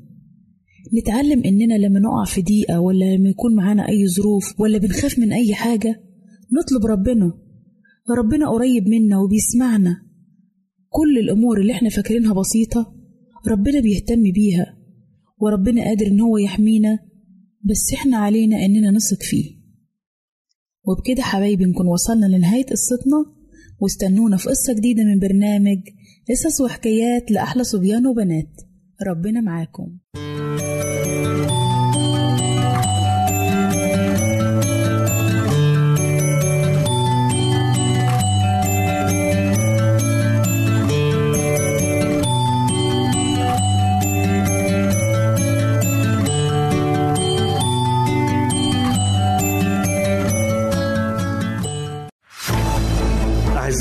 نتعلم 1.01 1.43
إننا 1.45 1.75
لما 1.75 2.01
نقع 2.01 2.25
في 2.25 2.43
ضيقة 2.43 2.81
ولا 2.81 3.17
لما 3.17 3.29
يكون 3.29 3.55
معانا 3.55 3.89
أي 3.89 4.09
ظروف 4.09 4.61
ولا 4.61 4.79
بنخاف 4.79 5.19
من 5.19 5.33
أي 5.33 5.55
حاجة 5.55 6.01
نطلب 6.53 6.87
ربنا. 6.87 7.33
ربنا 8.19 8.51
قريب 8.51 8.89
منا 8.89 9.19
وبيسمعنا. 9.19 9.97
كل 10.89 11.19
الأمور 11.19 11.61
اللي 11.61 11.73
إحنا 11.73 11.89
فاكرينها 11.89 12.35
بسيطة 12.35 12.95
ربنا 13.49 13.81
بيهتم 13.81 14.23
بيها 14.23 14.77
وربنا 15.39 15.85
قادر 15.85 16.07
إن 16.07 16.21
هو 16.21 16.39
يحمينا 16.39 16.99
بس 17.65 17.93
إحنا 17.95 18.17
علينا 18.17 18.65
إننا 18.65 18.91
نثق 18.91 19.23
فيه. 19.23 19.61
وبكده 20.85 21.23
حبايبي 21.23 21.65
نكون 21.65 21.87
وصلنا 21.87 22.27
لنهاية 22.27 22.65
قصتنا 22.65 23.25
واستنونا 23.81 24.37
في 24.37 24.49
قصة 24.49 24.73
جديدة 24.75 25.03
من 25.05 25.19
برنامج 25.19 25.79
قصص 26.29 26.61
وحكايات 26.61 27.31
لأحلى 27.31 27.65
صبيان 27.65 28.07
وبنات. 28.07 28.61
ربنا 29.07 29.41
معاكم. 29.41 29.99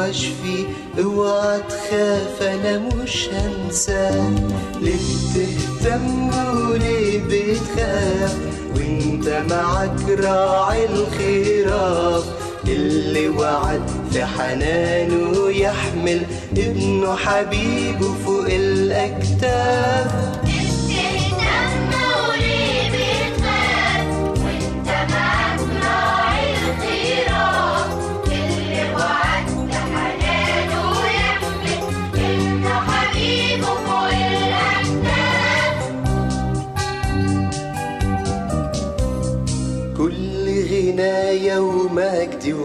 واشفي 0.00 0.64
اوعى 0.98 1.60
تخاف 1.68 2.42
أنا 2.42 2.78
مش 2.78 3.28
هنساك 3.28 4.32
ليه 4.80 4.94
بتهتم 5.34 6.28
وليه 6.70 7.20
بتخاف. 7.28 8.36
وانت 8.76 9.42
معاك 9.50 10.08
راعي 10.08 10.84
الخراف. 10.84 12.24
اللي 12.68 13.28
وعد 13.28 13.82
في 14.12 14.24
حنانه 14.24 15.50
يحمل 15.50 16.22
ابنه 16.56 17.16
حبيبه 17.16 18.14
فوق 18.26 18.46
الأكتاف. 18.46 20.10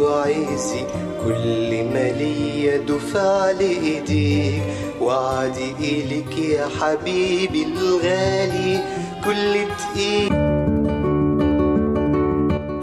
وعزي 0.06 0.82
كل 1.26 1.84
ما 1.94 2.12
ليا 2.20 2.78
دفع 2.78 3.52
لإيديك. 3.52 4.64
وعدي 5.02 5.72
إليك 5.80 6.38
يا 6.38 6.68
حبيبي 6.82 7.64
الغالي 7.64 8.84
كل 9.26 9.54
دقيق 9.54 10.34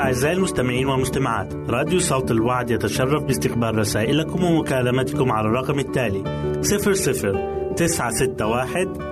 أعزائي 0.00 0.36
المستمعين 0.36 0.86
والمستمعات 0.88 1.54
راديو 1.68 2.00
صوت 2.00 2.30
الوعد 2.30 2.70
يتشرف 2.70 3.22
باستقبال 3.22 3.78
رسائلكم 3.78 4.44
ومكالمتكم 4.44 5.32
على 5.32 5.46
الرقم 5.48 5.78
التالي 5.78 6.22
00 6.62 7.72
961 7.76 9.11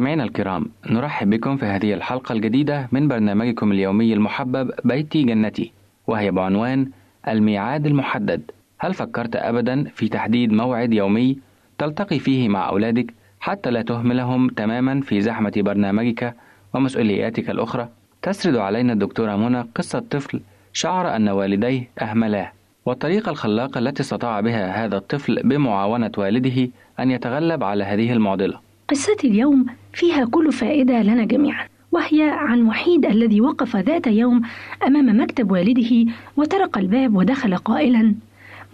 مستمعينا 0.00 0.24
الكرام 0.24 0.66
نرحب 0.90 1.30
بكم 1.30 1.56
في 1.56 1.64
هذه 1.64 1.94
الحلقة 1.94 2.32
الجديدة 2.32 2.88
من 2.92 3.08
برنامجكم 3.08 3.72
اليومي 3.72 4.12
المحبب 4.12 4.70
بيتي 4.84 5.22
جنتي 5.22 5.72
وهي 6.06 6.30
بعنوان 6.30 6.90
الميعاد 7.28 7.86
المحدد. 7.86 8.42
هل 8.78 8.94
فكرت 8.94 9.36
أبدا 9.36 9.84
في 9.94 10.08
تحديد 10.08 10.52
موعد 10.52 10.92
يومي 10.92 11.38
تلتقي 11.78 12.18
فيه 12.18 12.48
مع 12.48 12.68
أولادك 12.68 13.14
حتى 13.40 13.70
لا 13.70 13.82
تهملهم 13.82 14.48
تماما 14.48 15.00
في 15.00 15.20
زحمة 15.20 15.52
برنامجك 15.56 16.34
ومسؤولياتك 16.74 17.50
الأخرى؟ 17.50 17.88
تسرد 18.22 18.56
علينا 18.56 18.92
الدكتورة 18.92 19.36
منى 19.36 19.60
قصة 19.74 19.98
طفل 20.10 20.40
شعر 20.72 21.16
أن 21.16 21.28
والديه 21.28 21.88
أهملاه. 22.02 22.52
والطريقة 22.86 23.30
الخلاقة 23.30 23.78
التي 23.78 24.02
استطاع 24.02 24.40
بها 24.40 24.84
هذا 24.84 24.96
الطفل 24.96 25.40
بمعاونة 25.44 26.12
والده 26.16 26.68
أن 27.00 27.10
يتغلب 27.10 27.64
على 27.64 27.84
هذه 27.84 28.12
المعضلة. 28.12 28.69
قصتي 28.90 29.26
اليوم 29.26 29.66
فيها 29.92 30.24
كل 30.24 30.52
فائدة 30.52 31.02
لنا 31.02 31.24
جميعا 31.24 31.66
وهي 31.92 32.22
عن 32.22 32.62
وحيد 32.62 33.06
الذي 33.06 33.40
وقف 33.40 33.76
ذات 33.76 34.06
يوم 34.06 34.42
أمام 34.86 35.20
مكتب 35.20 35.50
والده 35.50 36.12
وطرق 36.36 36.78
الباب 36.78 37.16
ودخل 37.16 37.56
قائلا 37.56 38.14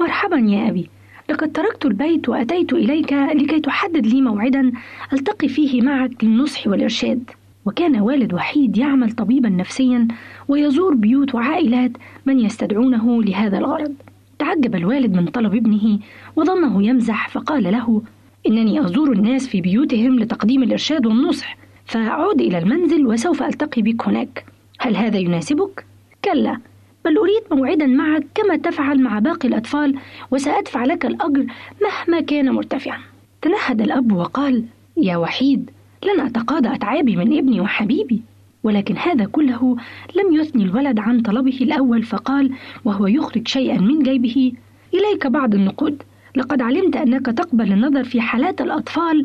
مرحبا 0.00 0.36
يا 0.36 0.68
أبي 0.68 0.88
لقد 1.30 1.52
تركت 1.52 1.86
البيت 1.86 2.28
وأتيت 2.28 2.72
إليك 2.72 3.12
لكي 3.12 3.60
تحدد 3.60 4.06
لي 4.06 4.20
موعدا 4.20 4.72
ألتقي 5.12 5.48
فيه 5.48 5.82
معك 5.82 6.24
للنصح 6.24 6.66
والإرشاد. 6.66 7.30
وكان 7.66 8.00
والد 8.00 8.34
وحيد 8.34 8.76
يعمل 8.76 9.12
طبيبا 9.12 9.48
نفسيا 9.48 10.08
ويزور 10.48 10.94
بيوت 10.94 11.34
وعائلات 11.34 11.90
من 12.26 12.40
يستدعونه 12.40 13.22
لهذا 13.22 13.58
الغرض. 13.58 13.94
تعجب 14.38 14.74
الوالد 14.74 15.16
من 15.16 15.26
طلب 15.26 15.54
ابنه 15.54 15.98
وظنه 16.36 16.86
يمزح 16.86 17.28
فقال 17.28 17.62
له 17.62 18.02
إنني 18.48 18.80
أزور 18.80 19.12
الناس 19.12 19.48
في 19.48 19.60
بيوتهم 19.60 20.18
لتقديم 20.18 20.62
الإرشاد 20.62 21.06
والنصح. 21.06 21.56
فأعود 21.84 22.40
إلى 22.40 22.58
المنزل 22.58 23.06
وسوف 23.06 23.42
ألتقي 23.42 23.82
بك 23.82 24.08
هناك. 24.08 24.44
هل 24.80 24.96
هذا 24.96 25.18
يناسبك؟ 25.18 25.84
كلا 26.24 26.58
بل 27.04 27.18
أريد 27.18 27.42
موعدا 27.50 27.86
معك 27.86 28.26
كما 28.34 28.56
تفعل 28.56 29.02
مع 29.02 29.18
باقي 29.18 29.48
الأطفال 29.48 29.98
وسأدفع 30.30 30.84
لك 30.84 31.06
الأجر 31.06 31.46
مهما 31.82 32.20
كان 32.20 32.50
مرتفعا. 32.50 32.98
تنهد 33.42 33.80
الأب 33.80 34.12
وقال 34.12 34.64
يا 34.96 35.16
وحيد 35.16 35.70
لن 36.04 36.20
أتقاضى 36.20 36.74
أتعابي 36.74 37.16
من 37.16 37.38
ابني 37.38 37.60
وحبيبي. 37.60 38.22
ولكن 38.62 38.96
هذا 38.96 39.24
كله 39.24 39.76
لم 40.16 40.40
يثني 40.40 40.64
الولد 40.64 40.98
عن 40.98 41.20
طلبه 41.20 41.58
الأول 41.60 42.02
فقال 42.02 42.50
وهو 42.84 43.06
يخرج 43.06 43.48
شيئا 43.48 43.78
من 43.78 44.02
جيبه. 44.02 44.52
إليك 44.94 45.26
بعض 45.26 45.54
النقود. 45.54 46.02
لقد 46.36 46.62
علمت 46.62 46.96
أنك 46.96 47.26
تقبل 47.26 47.72
النظر 47.72 48.04
في 48.04 48.20
حالات 48.20 48.60
الأطفال 48.60 49.24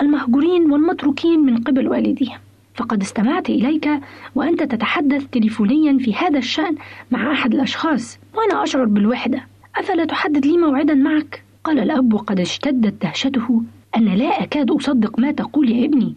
المهجورين 0.00 0.70
والمتروكين 0.72 1.40
من 1.40 1.56
قبل 1.56 1.88
والديهم. 1.88 2.38
فقد 2.74 3.02
استمعت 3.02 3.50
إليك 3.50 3.88
وأنت 4.34 4.62
تتحدث 4.62 5.26
تليفونيا 5.32 5.98
في 5.98 6.14
هذا 6.14 6.38
الشأن 6.38 6.76
مع 7.10 7.32
أحد 7.32 7.54
الأشخاص 7.54 8.18
وأنا 8.34 8.62
أشعر 8.62 8.84
بالوحدة. 8.84 9.44
أفلا 9.76 10.04
تحدد 10.04 10.46
لي 10.46 10.56
موعدا 10.56 10.94
معك؟ 10.94 11.42
قال 11.64 11.78
الأب 11.78 12.12
وقد 12.12 12.40
اشتدت 12.40 13.02
دهشته. 13.02 13.62
أنا 13.96 14.10
لا 14.10 14.42
أكاد 14.42 14.70
أصدق 14.70 15.18
ما 15.18 15.32
تقول 15.32 15.70
يا 15.70 15.84
ابني. 15.84 16.14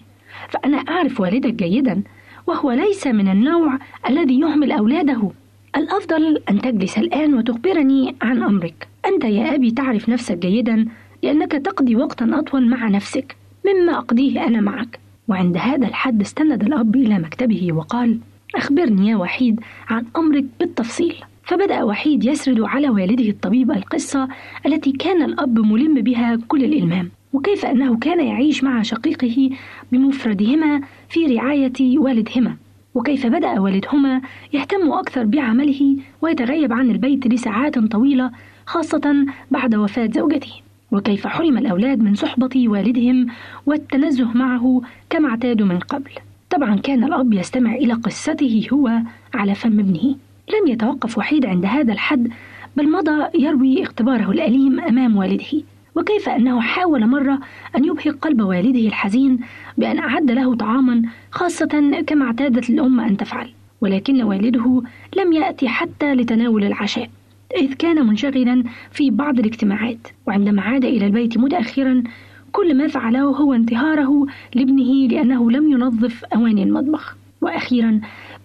فأنا 0.50 0.78
أعرف 0.78 1.20
والدك 1.20 1.54
جيدا 1.54 2.02
وهو 2.48 2.72
ليس 2.72 3.08
من 3.08 3.28
النوع 3.28 3.78
الذي 4.10 4.40
يهمل 4.40 4.72
أولاده. 4.72 5.32
الأفضل 5.76 6.42
أن 6.50 6.62
تجلس 6.62 6.98
الآن 6.98 7.34
وتخبرني 7.34 8.16
عن 8.22 8.44
أمرك. 8.44 8.91
أنت 9.06 9.24
يا 9.24 9.56
أبي 9.56 9.72
تعرف 9.72 10.10
نفسك 10.10 10.38
جيدا 10.38 10.86
لأنك 11.24 11.52
تقضي 11.52 11.96
وقتا 11.96 12.30
أطول 12.34 12.70
مع 12.70 12.88
نفسك 12.88 13.36
مما 13.66 13.98
أقضيه 13.98 14.48
أنا 14.48 14.62
معك. 14.62 15.00
وعند 15.28 15.58
هذا 15.58 15.88
الحد 15.88 16.22
استند 16.22 16.64
الأب 16.64 16.96
إلى 16.96 17.20
مكتبه 17.20 17.74
وقال 17.74 18.20
أخبرني 18.56 19.10
يا 19.10 19.16
وحيد 19.16 19.60
عن 19.90 20.06
أمرك 20.16 20.46
بالتفصيل. 20.60 21.16
فبدأ 21.44 21.84
وحيد 21.84 22.26
يسرد 22.26 22.62
على 22.62 22.90
والده 22.90 23.30
الطبيب 23.30 23.72
القصة 23.72 24.28
التي 24.66 24.92
كان 24.92 25.24
الأب 25.24 25.60
ملم 25.60 25.94
بها 26.02 26.40
كل 26.48 26.64
الإلمام 26.64 27.10
وكيف 27.34 27.66
أنه 27.66 27.98
كان 27.98 28.26
يعيش 28.28 28.64
مع 28.64 28.82
شقيقه 28.82 29.50
بمفردهما 29.92 30.82
في 31.10 31.26
رعاية 31.26 31.98
والدهما. 32.00 32.56
وكيف 32.96 33.26
بدأ 33.28 33.60
والدهما 33.60 34.22
يهتم 34.54 34.92
أكثر 34.92 35.24
بعمله 35.24 35.98
ويتغيب 36.22 36.74
عن 36.74 36.90
البيت 36.90 37.28
لساعات 37.28 37.80
طويلة 37.80 38.32
خاصة 38.72 39.26
بعد 39.52 39.76
وفاة 39.76 40.10
زوجته. 40.16 40.52
وكيف 40.92 41.28
حرم 41.28 41.58
الأولاد 41.58 42.00
من 42.00 42.16
صحبة 42.16 42.70
والدهم 42.70 43.28
والتنزه 43.66 44.38
معه 44.38 44.82
كما 45.10 45.30
اعتادوا 45.30 45.68
من 45.68 45.80
قبل. 45.80 46.12
طبعا 46.50 46.76
كان 46.76 47.04
الأب 47.04 47.34
يستمع 47.34 47.76
إلى 47.76 47.94
قصته 47.94 48.68
هو 48.74 48.92
على 49.34 49.56
فم 49.56 49.80
ابنه. 49.80 50.16
لم 50.50 50.68
يتوقف 50.68 51.18
وحيد 51.18 51.46
عند 51.46 51.66
هذا 51.66 51.94
الحد 51.94 52.32
بل 52.78 52.92
مضى 52.92 53.40
يروي 53.40 53.84
اختباره 53.84 54.32
الأليم 54.32 54.80
أمام 54.80 55.18
والده. 55.18 55.64
وكيف 55.96 56.30
أنه 56.30 56.62
حاول 56.62 57.08
مرة 57.08 57.40
أن 57.78 57.86
يبهق 57.86 58.16
قلب 58.22 58.42
والده 58.42 58.88
الحزين 58.88 59.40
بأن 59.78 60.00
أعد 60.00 60.32
له 60.32 60.56
طعاما 60.56 61.02
خاصة 61.32 62.02
كما 62.08 62.26
اعتادت 62.26 62.70
الأم 62.70 63.00
أن 63.00 63.18
تفعل. 63.18 63.50
ولكن 63.82 64.24
والده 64.24 64.84
لم 65.18 65.34
يأتي 65.34 65.68
حتى 65.68 66.14
لتناول 66.14 66.64
العشاء. 66.64 67.10
إذ 67.58 67.74
كان 67.74 68.08
منشغلا 68.08 68.64
في 68.92 69.10
بعض 69.10 69.40
الاجتماعات 69.40 70.08
وعندما 70.28 70.62
عاد 70.62 70.86
إلى 70.86 71.06
البيت 71.06 71.38
متأخرا 71.38 72.04
كل 72.52 72.78
ما 72.78 72.88
فعله 72.88 73.22
هو 73.22 73.54
انتهاره 73.54 74.26
لابنه 74.56 75.08
لأنه 75.08 75.52
لم 75.52 75.72
ينظف 75.72 76.26
أواني 76.26 76.64
المطبخ. 76.64 77.18
وأخيرا 77.42 78.02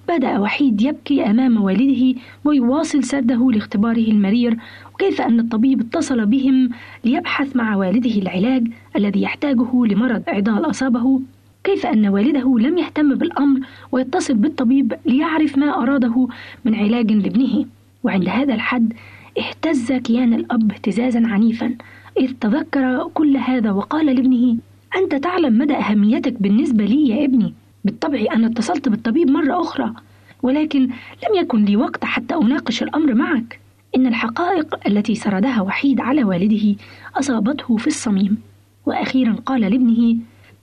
بدأ 0.09 0.39
وحيد 0.39 0.83
يبكي 0.83 1.27
أمام 1.31 1.63
والده 1.63 2.21
ويواصل 2.45 3.05
سرده 3.05 3.51
لاختباره 3.53 4.11
المرير 4.11 4.57
وكيف 4.95 5.21
أن 5.21 5.41
الطبيب 5.41 5.81
اتصل 5.81 6.27
بهم 6.27 6.71
ليبحث 7.05 7.57
مع 7.57 7.77
والده 7.77 8.11
العلاج 8.11 8.69
الذي 8.97 9.23
يحتاجه 9.23 9.85
لمرض 9.85 10.23
عضال 10.29 10.71
أصابه. 10.71 11.21
كيف 11.65 11.87
أن 11.87 12.07
والده 12.09 12.59
لم 12.59 12.79
يهتم 12.79 13.15
بالأمر 13.15 13.61
ويتصل 13.93 14.35
بالطبيب 14.35 14.95
ليعرف 15.07 15.59
ما 15.59 15.83
أراده 15.83 16.29
من 16.65 16.75
علاج 16.75 17.13
لابنه. 17.13 17.67
وعند 18.03 18.29
هذا 18.29 18.55
الحد 18.55 18.93
اهتز 19.39 19.93
كيان 19.93 20.35
الأب 20.35 20.73
اهتزازا 20.73 21.23
عنيفا 21.27 21.75
إذ 22.21 22.33
تذكر 22.41 23.11
كل 23.15 23.37
هذا 23.37 23.71
وقال 23.71 24.07
لابنه 24.07 24.57
أنت 24.97 25.15
تعلم 25.15 25.59
مدى 25.59 25.75
أهميتك 25.75 26.43
بالنسبة 26.43 26.85
لي 26.85 27.09
يا 27.09 27.25
ابني. 27.25 27.55
بالطبع 27.85 28.25
أنا 28.33 28.47
اتصلت 28.47 28.89
بالطبيب 28.89 29.31
مرة 29.31 29.61
أخرى 29.61 29.93
ولكن 30.43 30.81
لم 30.83 31.35
يكن 31.35 31.65
لي 31.65 31.77
وقت 31.77 32.05
حتى 32.05 32.35
أناقش 32.35 32.83
الأمر 32.83 33.15
معك. 33.15 33.61
إن 33.97 34.07
الحقائق 34.07 34.89
التي 34.89 35.15
سردها 35.15 35.61
وحيد 35.61 36.01
على 36.01 36.25
والده 36.25 36.75
أصابته 37.15 37.77
في 37.77 37.87
الصميم. 37.87 38.39
وأخيرا 38.87 39.33
قال 39.33 39.61
لابنه 39.61 40.17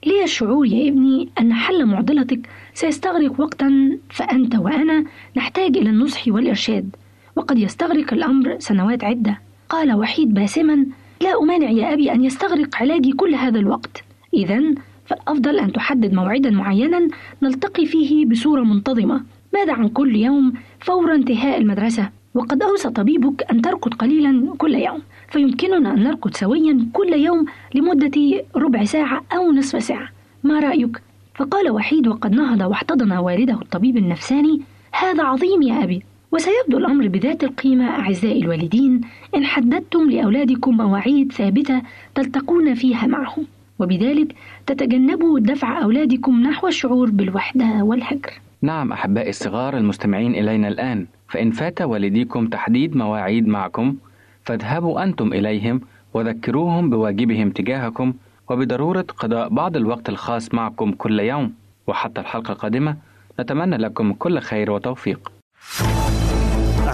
لي 0.06 0.24
الشعور 0.24 0.66
يا 0.66 0.88
ابني 0.88 1.28
أن 1.40 1.52
حل 1.52 1.86
معضلتك 1.86 2.48
سيستغرق 2.74 3.40
وقتا 3.40 3.98
فأنت 4.10 4.54
وأنا 4.56 5.04
نحتاج 5.36 5.76
إلى 5.76 5.90
النصح 5.90 6.28
والإرشاد. 6.28 6.96
وقد 7.36 7.58
يستغرق 7.58 8.12
الأمر 8.12 8.56
سنوات 8.58 9.04
عدة. 9.04 9.40
قال 9.68 9.92
وحيد 9.92 10.34
باسما 10.34 10.86
لا 11.20 11.38
أمانع 11.42 11.70
يا 11.70 11.92
أبي 11.92 12.12
أن 12.12 12.24
يستغرق 12.24 12.76
علاجي 12.76 13.12
كل 13.12 13.34
هذا 13.34 13.58
الوقت. 13.58 14.04
إذا 14.34 14.60
فالأفضل 15.06 15.58
أن 15.58 15.72
تحدد 15.72 16.14
موعدا 16.14 16.50
معينا 16.50 17.08
نلتقي 17.42 17.86
فيه 17.86 18.26
بصورة 18.26 18.62
منتظمة. 18.62 19.22
ماذا 19.54 19.72
عن 19.72 19.88
كل 19.88 20.16
يوم 20.16 20.52
فور 20.80 21.14
انتهاء 21.14 21.58
المدرسة؟ 21.58 22.08
وقد 22.34 22.62
أوصى 22.62 22.90
طبيبك 22.90 23.50
أن 23.50 23.62
ترقد 23.62 23.94
قليلا 23.94 24.54
كل 24.58 24.74
يوم. 24.74 25.02
فيمكننا 25.28 25.94
أن 25.94 26.02
نرقد 26.02 26.36
سويا 26.36 26.86
كل 26.92 27.12
يوم 27.12 27.46
لمدة 27.74 28.44
ربع 28.56 28.84
ساعة 28.84 29.22
أو 29.32 29.52
نصف 29.52 29.82
ساعة. 29.82 30.08
ما 30.44 30.60
رأيك؟ 30.60 31.02
فقال 31.34 31.70
وحيد 31.70 32.08
وقد 32.08 32.32
نهض 32.32 32.60
واحتضن 32.60 33.12
والده 33.12 33.54
الطبيب 33.54 33.96
النفساني. 33.96 34.60
هذا 34.92 35.22
عظيم 35.22 35.62
يا 35.62 35.84
أبي. 35.84 36.02
وسيبدو 36.34 36.78
الأمر 36.78 37.08
بذات 37.08 37.44
القيمة 37.44 37.90
أعزائي 37.90 38.42
الوالدين 38.42 39.00
إن 39.36 39.44
حددتم 39.44 40.10
لأولادكم 40.10 40.76
مواعيد 40.76 41.32
ثابتة 41.32 41.82
تلتقون 42.14 42.74
فيها 42.74 43.06
معهم 43.06 43.46
وبذلك 43.78 44.34
تتجنبوا 44.66 45.40
دفع 45.40 45.82
أولادكم 45.82 46.40
نحو 46.40 46.68
الشعور 46.68 47.10
بالوحدة 47.10 47.64
والهجر. 47.84 48.32
نعم 48.62 48.92
أحبائي 48.92 49.28
الصغار 49.28 49.76
المستمعين 49.76 50.34
إلينا 50.34 50.68
الآن 50.68 51.06
فإن 51.28 51.50
فات 51.50 51.82
والديكم 51.82 52.46
تحديد 52.46 52.96
مواعيد 52.96 53.48
معكم 53.48 53.96
فاذهبوا 54.44 55.02
أنتم 55.02 55.32
إليهم 55.32 55.80
وذكروهم 56.14 56.90
بواجبهم 56.90 57.50
تجاهكم 57.50 58.12
وبضرورة 58.50 59.06
قضاء 59.18 59.48
بعض 59.48 59.76
الوقت 59.76 60.08
الخاص 60.08 60.54
معكم 60.54 60.92
كل 60.92 61.20
يوم 61.20 61.52
وحتى 61.86 62.20
الحلقة 62.20 62.52
القادمة 62.52 62.96
نتمنى 63.40 63.76
لكم 63.76 64.12
كل 64.12 64.38
خير 64.38 64.70
وتوفيق. 64.70 65.32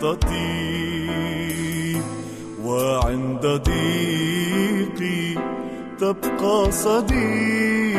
سقطتي 0.00 2.00
وعند 2.64 3.46
ضيقي 3.46 5.34
تبقى 6.00 6.72
صديقي 6.72 7.98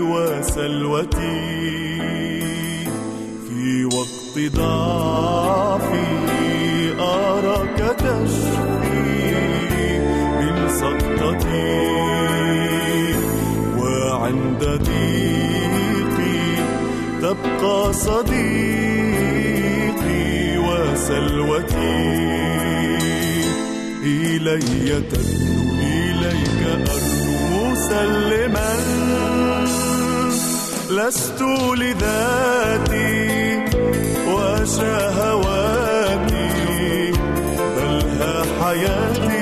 وسلوتي 0.00 1.40
في 3.48 3.84
وقت 3.84 4.38
ضعفي 4.56 6.06
أراك 7.00 7.78
تشفي 7.98 9.20
من 10.40 10.68
سقطتي 10.68 11.82
وعند 13.78 14.64
ضيقي 14.64 16.40
تبقى 17.22 17.92
صديقي 17.92 18.71
وسلوتي 21.12 22.96
إلي 24.04 25.02
تدنو 25.10 25.74
إليك 25.80 26.60
أرنو 26.66 27.70
مسلما 27.70 28.72
لست 30.90 31.40
لذاتي 31.76 33.12
وشهواتي 34.28 35.92
بل 37.76 38.44
حياتي 38.62 39.41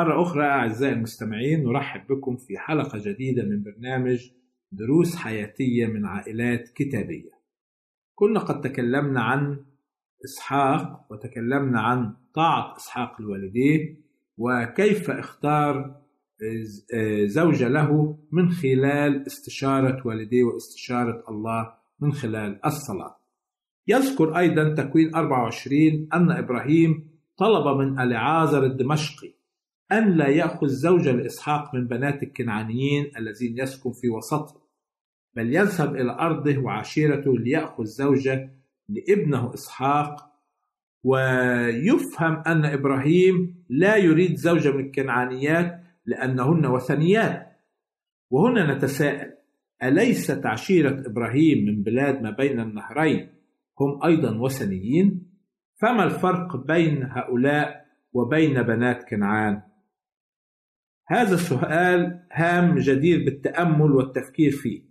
مرة 0.00 0.22
أخرى 0.22 0.44
أعزائي 0.44 0.92
المستمعين 0.92 1.64
نرحب 1.64 2.06
بكم 2.06 2.36
في 2.36 2.58
حلقة 2.58 2.98
جديدة 2.98 3.42
من 3.42 3.62
برنامج 3.62 4.30
دروس 4.72 5.16
حياتية 5.16 5.86
من 5.86 6.06
عائلات 6.06 6.68
كتابية. 6.68 7.30
كنا 8.14 8.40
قد 8.40 8.60
تكلمنا 8.60 9.20
عن 9.20 9.64
إسحاق 10.24 11.06
وتكلمنا 11.10 11.80
عن 11.80 12.14
طاعة 12.34 12.76
إسحاق 12.76 13.20
لوالديه 13.20 13.96
وكيف 14.38 15.10
اختار 15.10 16.00
زوجة 17.24 17.68
له 17.68 18.18
من 18.32 18.50
خلال 18.50 19.26
استشارة 19.26 20.06
والديه 20.06 20.44
واستشارة 20.44 21.24
الله 21.28 21.72
من 22.00 22.12
خلال 22.12 22.66
الصلاة. 22.66 23.16
يذكر 23.88 24.38
أيضا 24.38 24.74
تكوين 24.74 25.14
24 25.14 26.08
أن 26.14 26.30
إبراهيم 26.30 27.10
طلب 27.36 27.76
من 27.76 28.00
ألعازر 28.00 28.64
الدمشقي 28.64 29.39
أن 29.92 30.16
لا 30.16 30.28
يأخذ 30.28 30.66
زوجة 30.66 31.12
لإسحاق 31.12 31.74
من 31.74 31.86
بنات 31.86 32.22
الكنعانيين 32.22 33.10
الذين 33.18 33.58
يسكن 33.58 33.92
في 33.92 34.08
وسطه 34.08 34.60
بل 35.36 35.54
يذهب 35.54 35.96
إلى 35.96 36.12
أرضه 36.12 36.58
وعشيرته 36.58 37.38
ليأخذ 37.38 37.84
زوجة 37.84 38.50
لابنه 38.88 39.54
إسحاق 39.54 40.30
ويفهم 41.04 42.42
أن 42.46 42.64
إبراهيم 42.64 43.64
لا 43.68 43.96
يريد 43.96 44.36
زوجة 44.36 44.70
من 44.70 44.84
الكنعانيات 44.84 45.80
لأنهن 46.06 46.66
وثنيات 46.66 47.46
وهنا 48.30 48.74
نتساءل 48.74 49.32
أليست 49.82 50.46
عشيرة 50.46 51.02
إبراهيم 51.06 51.66
من 51.66 51.82
بلاد 51.82 52.22
ما 52.22 52.30
بين 52.30 52.60
النهرين 52.60 53.28
هم 53.80 54.04
أيضا 54.04 54.38
وثنيين؟ 54.38 55.30
فما 55.76 56.04
الفرق 56.04 56.56
بين 56.56 57.02
هؤلاء 57.02 57.84
وبين 58.12 58.62
بنات 58.62 59.08
كنعان؟ 59.08 59.62
هذا 61.10 61.34
السؤال 61.34 62.20
هام 62.32 62.78
جدير 62.78 63.24
بالتأمل 63.24 63.92
والتفكير 63.92 64.50
فيه. 64.50 64.82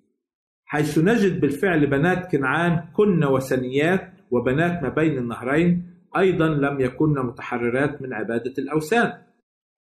حيث 0.65 0.97
نجد 0.97 1.41
بالفعل 1.41 1.87
بنات 1.87 2.31
كنعان 2.31 2.83
كن 2.93 3.23
وثنيات 3.23 4.11
وبنات 4.31 4.83
ما 4.83 4.89
بين 4.89 5.17
النهرين 5.17 5.83
أيضا 6.17 6.47
لم 6.47 6.79
يكن 6.79 7.13
متحررات 7.25 8.01
من 8.01 8.13
عبادة 8.13 8.53
الأوثان. 8.57 9.13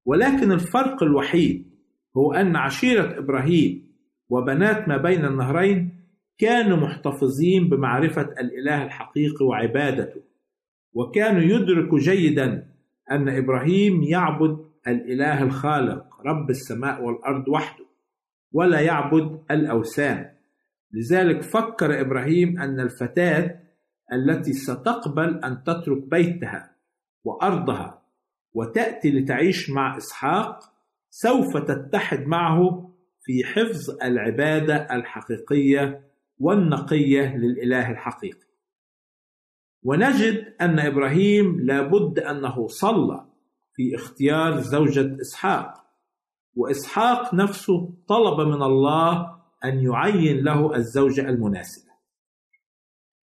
ولكن 0.06 0.52
الفرق 0.52 1.04
الوحيد 1.04 1.72
هو 2.18 2.34
أن 2.34 2.56
عشيرة 2.56 3.20
إبراهيم 3.20 3.92
وبنات 4.30 4.88
ما 4.88 4.98
بين 4.98 5.26
النهرين 5.26 6.02
كانوا 6.38 6.78
محتفظين 6.78 7.70
بمعرفة 7.70 8.22
الإله 8.22 8.84
الحقيقي 8.84 9.46
وعبادته 9.46 10.22
وكانوا 10.94 11.42
يدركوا 11.42 12.00
جيدا 12.00 12.68
أن 13.12 13.30
إبراهيم 13.30 14.04
يعبد 14.04 14.71
الإله 14.88 15.44
الخالق 15.44 16.22
رب 16.26 16.50
السماء 16.50 17.04
والأرض 17.04 17.48
وحده 17.48 17.86
ولا 18.52 18.80
يعبد 18.80 19.44
الأوثان. 19.52 20.32
لذلك 20.92 21.42
فكر 21.42 22.02
إبراهيم 22.02 22.60
أن 22.60 22.80
الفتاة 22.80 23.60
التي 24.14 24.54
ستقبل 24.54 25.44
أن 25.44 25.64
تترك 25.64 26.04
بيتها 26.04 26.76
وأرضها 27.24 28.02
وتأتي 28.54 29.12
لتعيش 29.12 29.70
مع 29.70 29.98
إسحاق 29.98 30.60
سوف 31.10 31.58
تتحد 31.58 32.28
معه 32.28 32.92
في 33.24 33.44
حفظ 33.44 33.98
العبادة 34.04 34.76
الحقيقية 34.96 36.02
والنقية 36.40 37.38
للإله 37.38 37.92
الحقيقي. 37.92 38.48
ونجد 39.84 40.54
أن 40.62 40.80
إبراهيم 40.80 41.60
لابد 41.60 42.20
أنه 42.20 42.68
صلى 42.68 43.26
في 43.74 43.96
اختيار 43.96 44.60
زوجة 44.60 45.22
إسحاق. 45.22 45.74
وإسحاق 46.56 47.34
نفسه 47.34 47.94
طلب 48.08 48.48
من 48.48 48.64
الله 48.64 49.36
أن 49.66 49.80
يعين 49.80 50.44
له 50.44 50.76
الزوجة 50.76 51.30
المناسبة. 51.30 51.92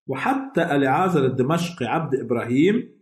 وحتى 0.06 0.62
ألعازر 0.62 1.24
الدمشقي 1.24 1.86
عبد 1.86 2.14
إبراهيم 2.14 2.98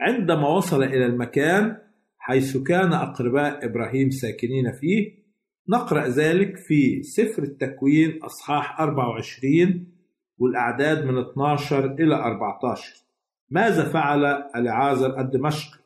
عندما 0.00 0.48
وصل 0.48 0.82
إلى 0.82 1.06
المكان 1.06 1.76
حيث 2.18 2.56
كان 2.56 2.92
أقرباء 2.92 3.64
إبراهيم 3.66 4.10
ساكنين 4.10 4.72
فيه 4.72 5.24
نقرأ 5.68 6.08
ذلك 6.08 6.56
في 6.56 7.02
سفر 7.02 7.42
التكوين 7.42 8.22
أصحاح 8.22 8.80
24 8.80 9.86
والأعداد 10.38 11.04
من 11.04 11.18
12 11.18 11.84
إلى 11.84 12.14
14 12.14 12.94
ماذا 13.50 13.84
فعل 13.84 14.24
ألعازر 14.56 15.20
الدمشقي؟ 15.20 15.83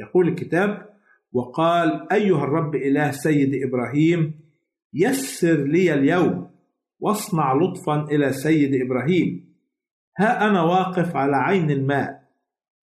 يقول 0.00 0.28
الكتاب 0.28 0.88
وقال 1.32 2.12
أيها 2.12 2.44
الرب 2.44 2.74
إله 2.74 3.10
سيد 3.10 3.62
إبراهيم 3.64 4.40
يسر 4.94 5.64
لي 5.64 5.94
اليوم 5.94 6.50
واصنع 7.00 7.54
لطفا 7.54 8.02
إلى 8.02 8.32
سيد 8.32 8.82
إبراهيم. 8.82 9.54
ها 10.18 10.46
أنا 10.46 10.62
واقف 10.62 11.16
على 11.16 11.36
عين 11.36 11.70
الماء 11.70 12.28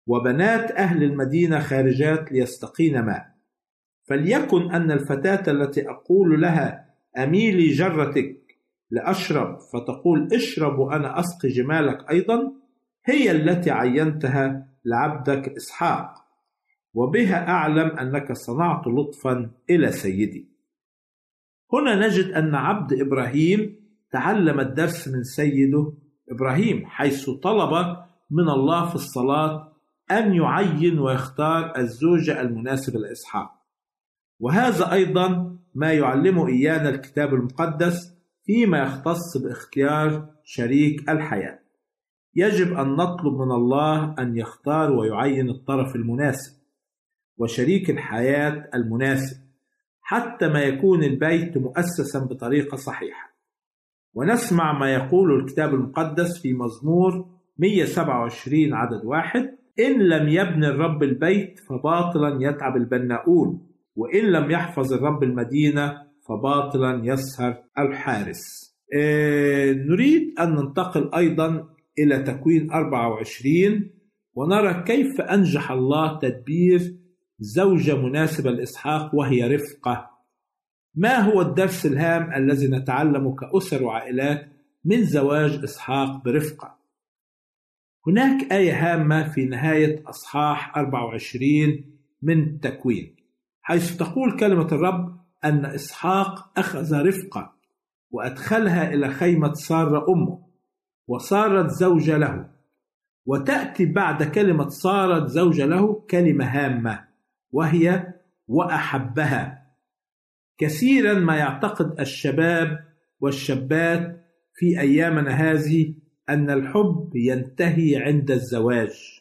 وبنات 0.06 0.70
أهل 0.70 1.02
المدينة 1.02 1.58
خارجات 1.58 2.32
ليستقين 2.32 3.00
ماء. 3.00 3.26
فليكن 4.08 4.70
أن 4.70 4.90
الفتاة 4.90 5.52
التي 5.52 5.90
أقول 5.90 6.40
لها 6.40 6.94
أميلي 7.18 7.68
جرتك 7.68 8.36
لأشرب 8.90 9.58
فتقول 9.60 10.28
اشرب 10.32 10.78
وأنا 10.78 11.20
أسقي 11.20 11.48
جمالك 11.48 12.10
أيضا 12.10 12.52
هي 13.04 13.30
التي 13.30 13.70
عينتها 13.70 14.68
لعبدك 14.84 15.48
إسحاق. 15.48 16.27
وبها 16.94 17.48
أعلم 17.48 17.98
أنك 17.98 18.32
صنعت 18.32 18.86
لطفا 18.86 19.50
إلى 19.70 19.92
سيدي. 19.92 20.48
هنا 21.72 22.06
نجد 22.06 22.32
أن 22.32 22.54
عبد 22.54 22.92
إبراهيم 22.92 23.76
تعلم 24.10 24.60
الدرس 24.60 25.08
من 25.08 25.22
سيده 25.22 25.92
إبراهيم 26.30 26.86
حيث 26.86 27.30
طلب 27.30 27.96
من 28.30 28.48
الله 28.48 28.88
في 28.88 28.94
الصلاة 28.94 29.72
أن 30.10 30.34
يعين 30.34 30.98
ويختار 30.98 31.76
الزوجة 31.76 32.40
المناسبة 32.40 32.98
لإسحاق. 32.98 33.50
وهذا 34.40 34.92
أيضا 34.92 35.58
ما 35.74 35.92
يعلمه 35.92 36.48
إيانا 36.48 36.88
الكتاب 36.88 37.34
المقدس 37.34 38.18
فيما 38.44 38.78
يختص 38.78 39.36
باختيار 39.36 40.30
شريك 40.44 41.10
الحياة. 41.10 41.58
يجب 42.34 42.72
أن 42.72 42.96
نطلب 42.96 43.34
من 43.34 43.50
الله 43.50 44.14
أن 44.18 44.36
يختار 44.36 44.92
ويعين 44.92 45.50
الطرف 45.50 45.96
المناسب. 45.96 46.57
وشريك 47.38 47.90
الحياة 47.90 48.68
المناسب 48.74 49.36
حتى 50.00 50.48
ما 50.48 50.60
يكون 50.60 51.04
البيت 51.04 51.58
مؤسسا 51.58 52.18
بطريقة 52.30 52.76
صحيحة. 52.76 53.28
ونسمع 54.14 54.78
ما 54.78 54.94
يقوله 54.94 55.36
الكتاب 55.36 55.74
المقدس 55.74 56.42
في 56.42 56.52
مزمور 56.52 57.26
127 57.58 58.74
عدد 58.74 59.04
واحد 59.04 59.58
إن 59.80 60.02
لم 60.02 60.28
يبني 60.28 60.66
الرب 60.68 61.02
البيت 61.02 61.60
فباطلا 61.68 62.38
يتعب 62.40 62.76
البناؤون 62.76 63.66
وإن 63.96 64.24
لم 64.24 64.50
يحفظ 64.50 64.92
الرب 64.92 65.22
المدينة 65.22 65.92
فباطلا 66.28 67.00
يسهر 67.04 67.62
الحارس. 67.78 68.42
آه 69.00 69.72
نريد 69.72 70.34
أن 70.40 70.54
ننتقل 70.54 71.10
أيضا 71.14 71.68
إلى 71.98 72.22
تكوين 72.22 72.70
24 72.72 73.90
ونرى 74.34 74.82
كيف 74.82 75.20
أنجح 75.20 75.70
الله 75.70 76.18
تدبير 76.18 76.80
زوجة 77.38 77.96
مناسبة 77.96 78.50
لإسحاق 78.50 79.14
وهي 79.14 79.54
رفقة. 79.54 80.10
ما 80.94 81.16
هو 81.16 81.42
الدرس 81.42 81.86
الهام 81.86 82.32
الذي 82.32 82.66
نتعلمه 82.68 83.34
كأسر 83.34 83.82
وعائلات 83.82 84.48
من 84.84 85.04
زواج 85.04 85.60
إسحاق 85.64 86.24
برفقة؟ 86.24 86.78
هناك 88.06 88.52
آية 88.52 88.94
هامة 88.94 89.28
في 89.28 89.44
نهاية 89.44 90.02
أصحاح 90.08 90.76
24 90.78 91.84
من 92.22 92.42
التكوين 92.42 93.16
حيث 93.62 93.96
تقول 93.96 94.38
كلمة 94.38 94.66
الرب 94.66 95.20
أن 95.44 95.64
إسحاق 95.64 96.58
أخذ 96.58 97.06
رفقة 97.06 97.54
وأدخلها 98.10 98.94
إلى 98.94 99.08
خيمة 99.08 99.52
سارة 99.52 100.12
أمه 100.12 100.48
وصارت 101.08 101.70
زوجة 101.70 102.16
له. 102.16 102.50
وتأتي 103.26 103.86
بعد 103.86 104.22
كلمة 104.22 104.68
صارت 104.68 105.28
زوجة 105.28 105.66
له 105.66 105.94
كلمة 106.10 106.44
هامة. 106.44 107.07
وهي 107.52 108.14
وأحبها. 108.48 109.66
كثيرا 110.58 111.14
ما 111.14 111.36
يعتقد 111.36 112.00
الشباب 112.00 112.78
والشابات 113.20 114.24
في 114.54 114.80
أيامنا 114.80 115.30
هذه 115.30 115.94
أن 116.28 116.50
الحب 116.50 117.10
ينتهي 117.14 117.96
عند 117.96 118.30
الزواج. 118.30 119.20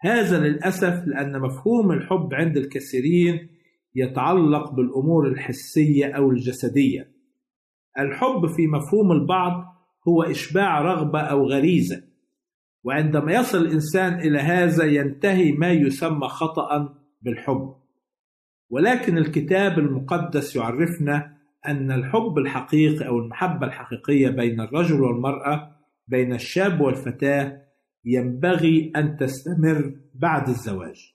هذا 0.00 0.38
للأسف 0.38 1.06
لأن 1.06 1.40
مفهوم 1.40 1.92
الحب 1.92 2.34
عند 2.34 2.56
الكثيرين 2.56 3.48
يتعلق 3.94 4.72
بالأمور 4.72 5.28
الحسية 5.28 6.06
أو 6.06 6.30
الجسدية. 6.30 7.10
الحب 7.98 8.46
في 8.46 8.66
مفهوم 8.66 9.12
البعض 9.12 9.78
هو 10.08 10.22
إشباع 10.22 10.80
رغبة 10.82 11.20
أو 11.20 11.46
غريزة 11.46 12.02
وعندما 12.84 13.32
يصل 13.32 13.58
الإنسان 13.58 14.14
إلى 14.14 14.38
هذا 14.38 14.84
ينتهي 14.84 15.52
ما 15.52 15.72
يسمى 15.72 16.28
خطأ 16.28 16.97
بالحب. 17.20 17.74
ولكن 18.70 19.18
الكتاب 19.18 19.78
المقدس 19.78 20.56
يعرفنا 20.56 21.38
أن 21.66 21.92
الحب 21.92 22.38
الحقيقي 22.38 23.06
أو 23.08 23.18
المحبة 23.18 23.66
الحقيقية 23.66 24.28
بين 24.28 24.60
الرجل 24.60 25.00
والمرأة 25.00 25.76
بين 26.08 26.32
الشاب 26.32 26.80
والفتاة 26.80 27.62
ينبغي 28.04 28.92
أن 28.96 29.16
تستمر 29.16 29.94
بعد 30.14 30.48
الزواج. 30.48 31.14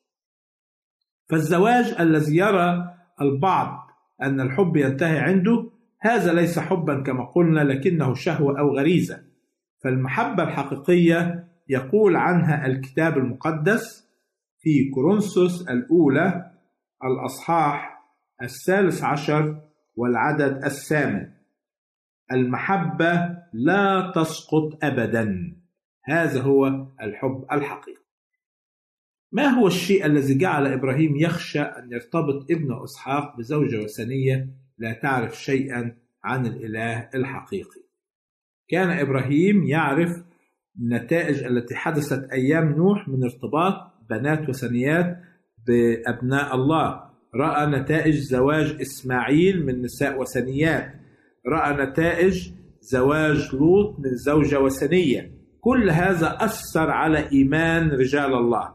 فالزواج 1.30 1.96
الذي 2.00 2.38
يرى 2.38 2.96
البعض 3.22 3.88
أن 4.22 4.42
الحب 4.42 4.78
ينتهي 4.78 5.20
عنده 5.20 5.70
هذا 6.00 6.34
ليس 6.34 6.60
حبا 6.60 7.04
كما 7.04 7.26
قلنا 7.26 7.60
لكنه 7.60 8.14
شهوة 8.14 8.60
أو 8.60 8.78
غريزة. 8.78 9.24
فالمحبة 9.84 10.44
الحقيقية 10.44 11.48
يقول 11.70 12.16
عنها 12.16 12.66
الكتاب 12.66 13.18
المقدس 13.18 14.10
في 14.64 14.90
كورنثوس 14.90 15.70
الأولى 15.70 16.52
الأصحاح 17.04 18.04
الثالث 18.42 19.04
عشر 19.04 19.62
والعدد 19.96 20.64
الثامن. 20.64 21.32
المحبة 22.32 23.38
لا 23.54 24.12
تسقط 24.16 24.84
أبدا. 24.84 25.56
هذا 26.04 26.42
هو 26.42 26.68
الحب 27.02 27.46
الحقيقي. 27.52 28.04
ما 29.32 29.48
هو 29.48 29.68
الشيء 29.68 30.06
الذي 30.06 30.38
جعل 30.38 30.68
إبراهيم 30.68 31.16
يخشى 31.16 31.62
أن 31.62 31.92
يرتبط 31.92 32.52
ابنه 32.52 32.84
إسحاق 32.84 33.38
بزوجة 33.38 33.84
وثنية؟ 33.84 34.50
لا 34.78 34.94
تعرف 34.94 35.42
شيئا 35.42 35.98
عن 36.24 36.46
الإله 36.46 37.10
الحقيقي. 37.16 37.82
كان 38.68 38.90
إبراهيم 38.90 39.64
يعرف 39.64 40.24
النتائج 40.80 41.44
التي 41.44 41.76
حدثت 41.76 42.32
أيام 42.32 42.76
نوح 42.76 43.08
من 43.08 43.24
ارتباط 43.24 43.93
بنات 44.10 44.50
وثنيات 44.50 45.20
بأبناء 45.68 46.56
الله. 46.56 47.04
رأى 47.36 47.66
نتائج 47.66 48.16
زواج 48.16 48.78
إسماعيل 48.82 49.66
من 49.66 49.82
نساء 49.82 50.22
وثنيات 50.22 50.94
رأى 51.48 51.86
نتائج 51.86 52.50
زواج 52.82 53.56
لوط 53.56 54.00
من 54.00 54.16
زوجة 54.16 54.60
وثنية 54.60 55.32
كل 55.62 55.90
هذا 55.90 56.38
أثر 56.40 56.90
على 56.90 57.32
إيمان 57.32 57.90
رجال 57.90 58.34
الله. 58.34 58.74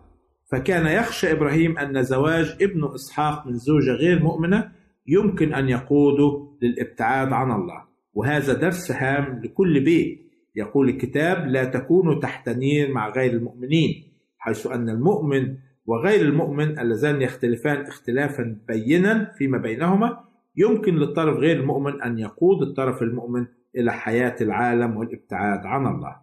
فكان 0.53 0.87
يخشى 0.87 1.33
إبراهيم 1.33 1.79
أن 1.79 2.03
زواج 2.03 2.57
ابن 2.63 2.95
إسحاق 2.95 3.47
من 3.47 3.55
زوجة 3.59 3.91
غير 3.91 4.23
مؤمنة 4.23 4.71
يمكن 5.07 5.55
أن 5.55 5.69
يقوده 5.69 6.49
للابتعاد 6.63 7.33
عن 7.33 7.51
الله. 7.51 7.85
وهذا 8.15 8.53
درس 8.53 8.93
هام 8.93 9.41
لكل 9.45 9.85
بيت. 9.85 10.29
يقول 10.57 10.89
الكتاب 10.89 11.47
لا 11.47 11.65
تكونوا 11.65 12.21
تحت 12.21 12.49
نير 12.49 12.93
مع 12.93 13.09
غير 13.09 13.33
المؤمنين 13.33 14.08
حيث 14.49 14.67
أن 14.67 14.89
المؤمن 14.89 15.57
وغير 15.87 16.21
المؤمن 16.21 16.79
اللذان 16.79 17.23
يختلفان 17.23 17.81
اختلافا 17.81 18.61
بينا 18.69 19.33
فيما 19.39 19.59
بينهما 19.59 20.25
يمكن 20.57 20.97
للطرف 20.97 21.37
غير 21.37 21.61
المؤمن 21.61 22.03
أن 22.03 22.19
يقود 22.19 22.63
الطرف 22.63 23.03
المؤمن 23.03 23.47
إلى 23.77 23.93
حياة 23.93 24.37
العالم 24.41 24.97
والابتعاد 24.97 25.67
عن 25.67 25.87
الله. 25.87 26.17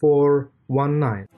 419 0.00 1.37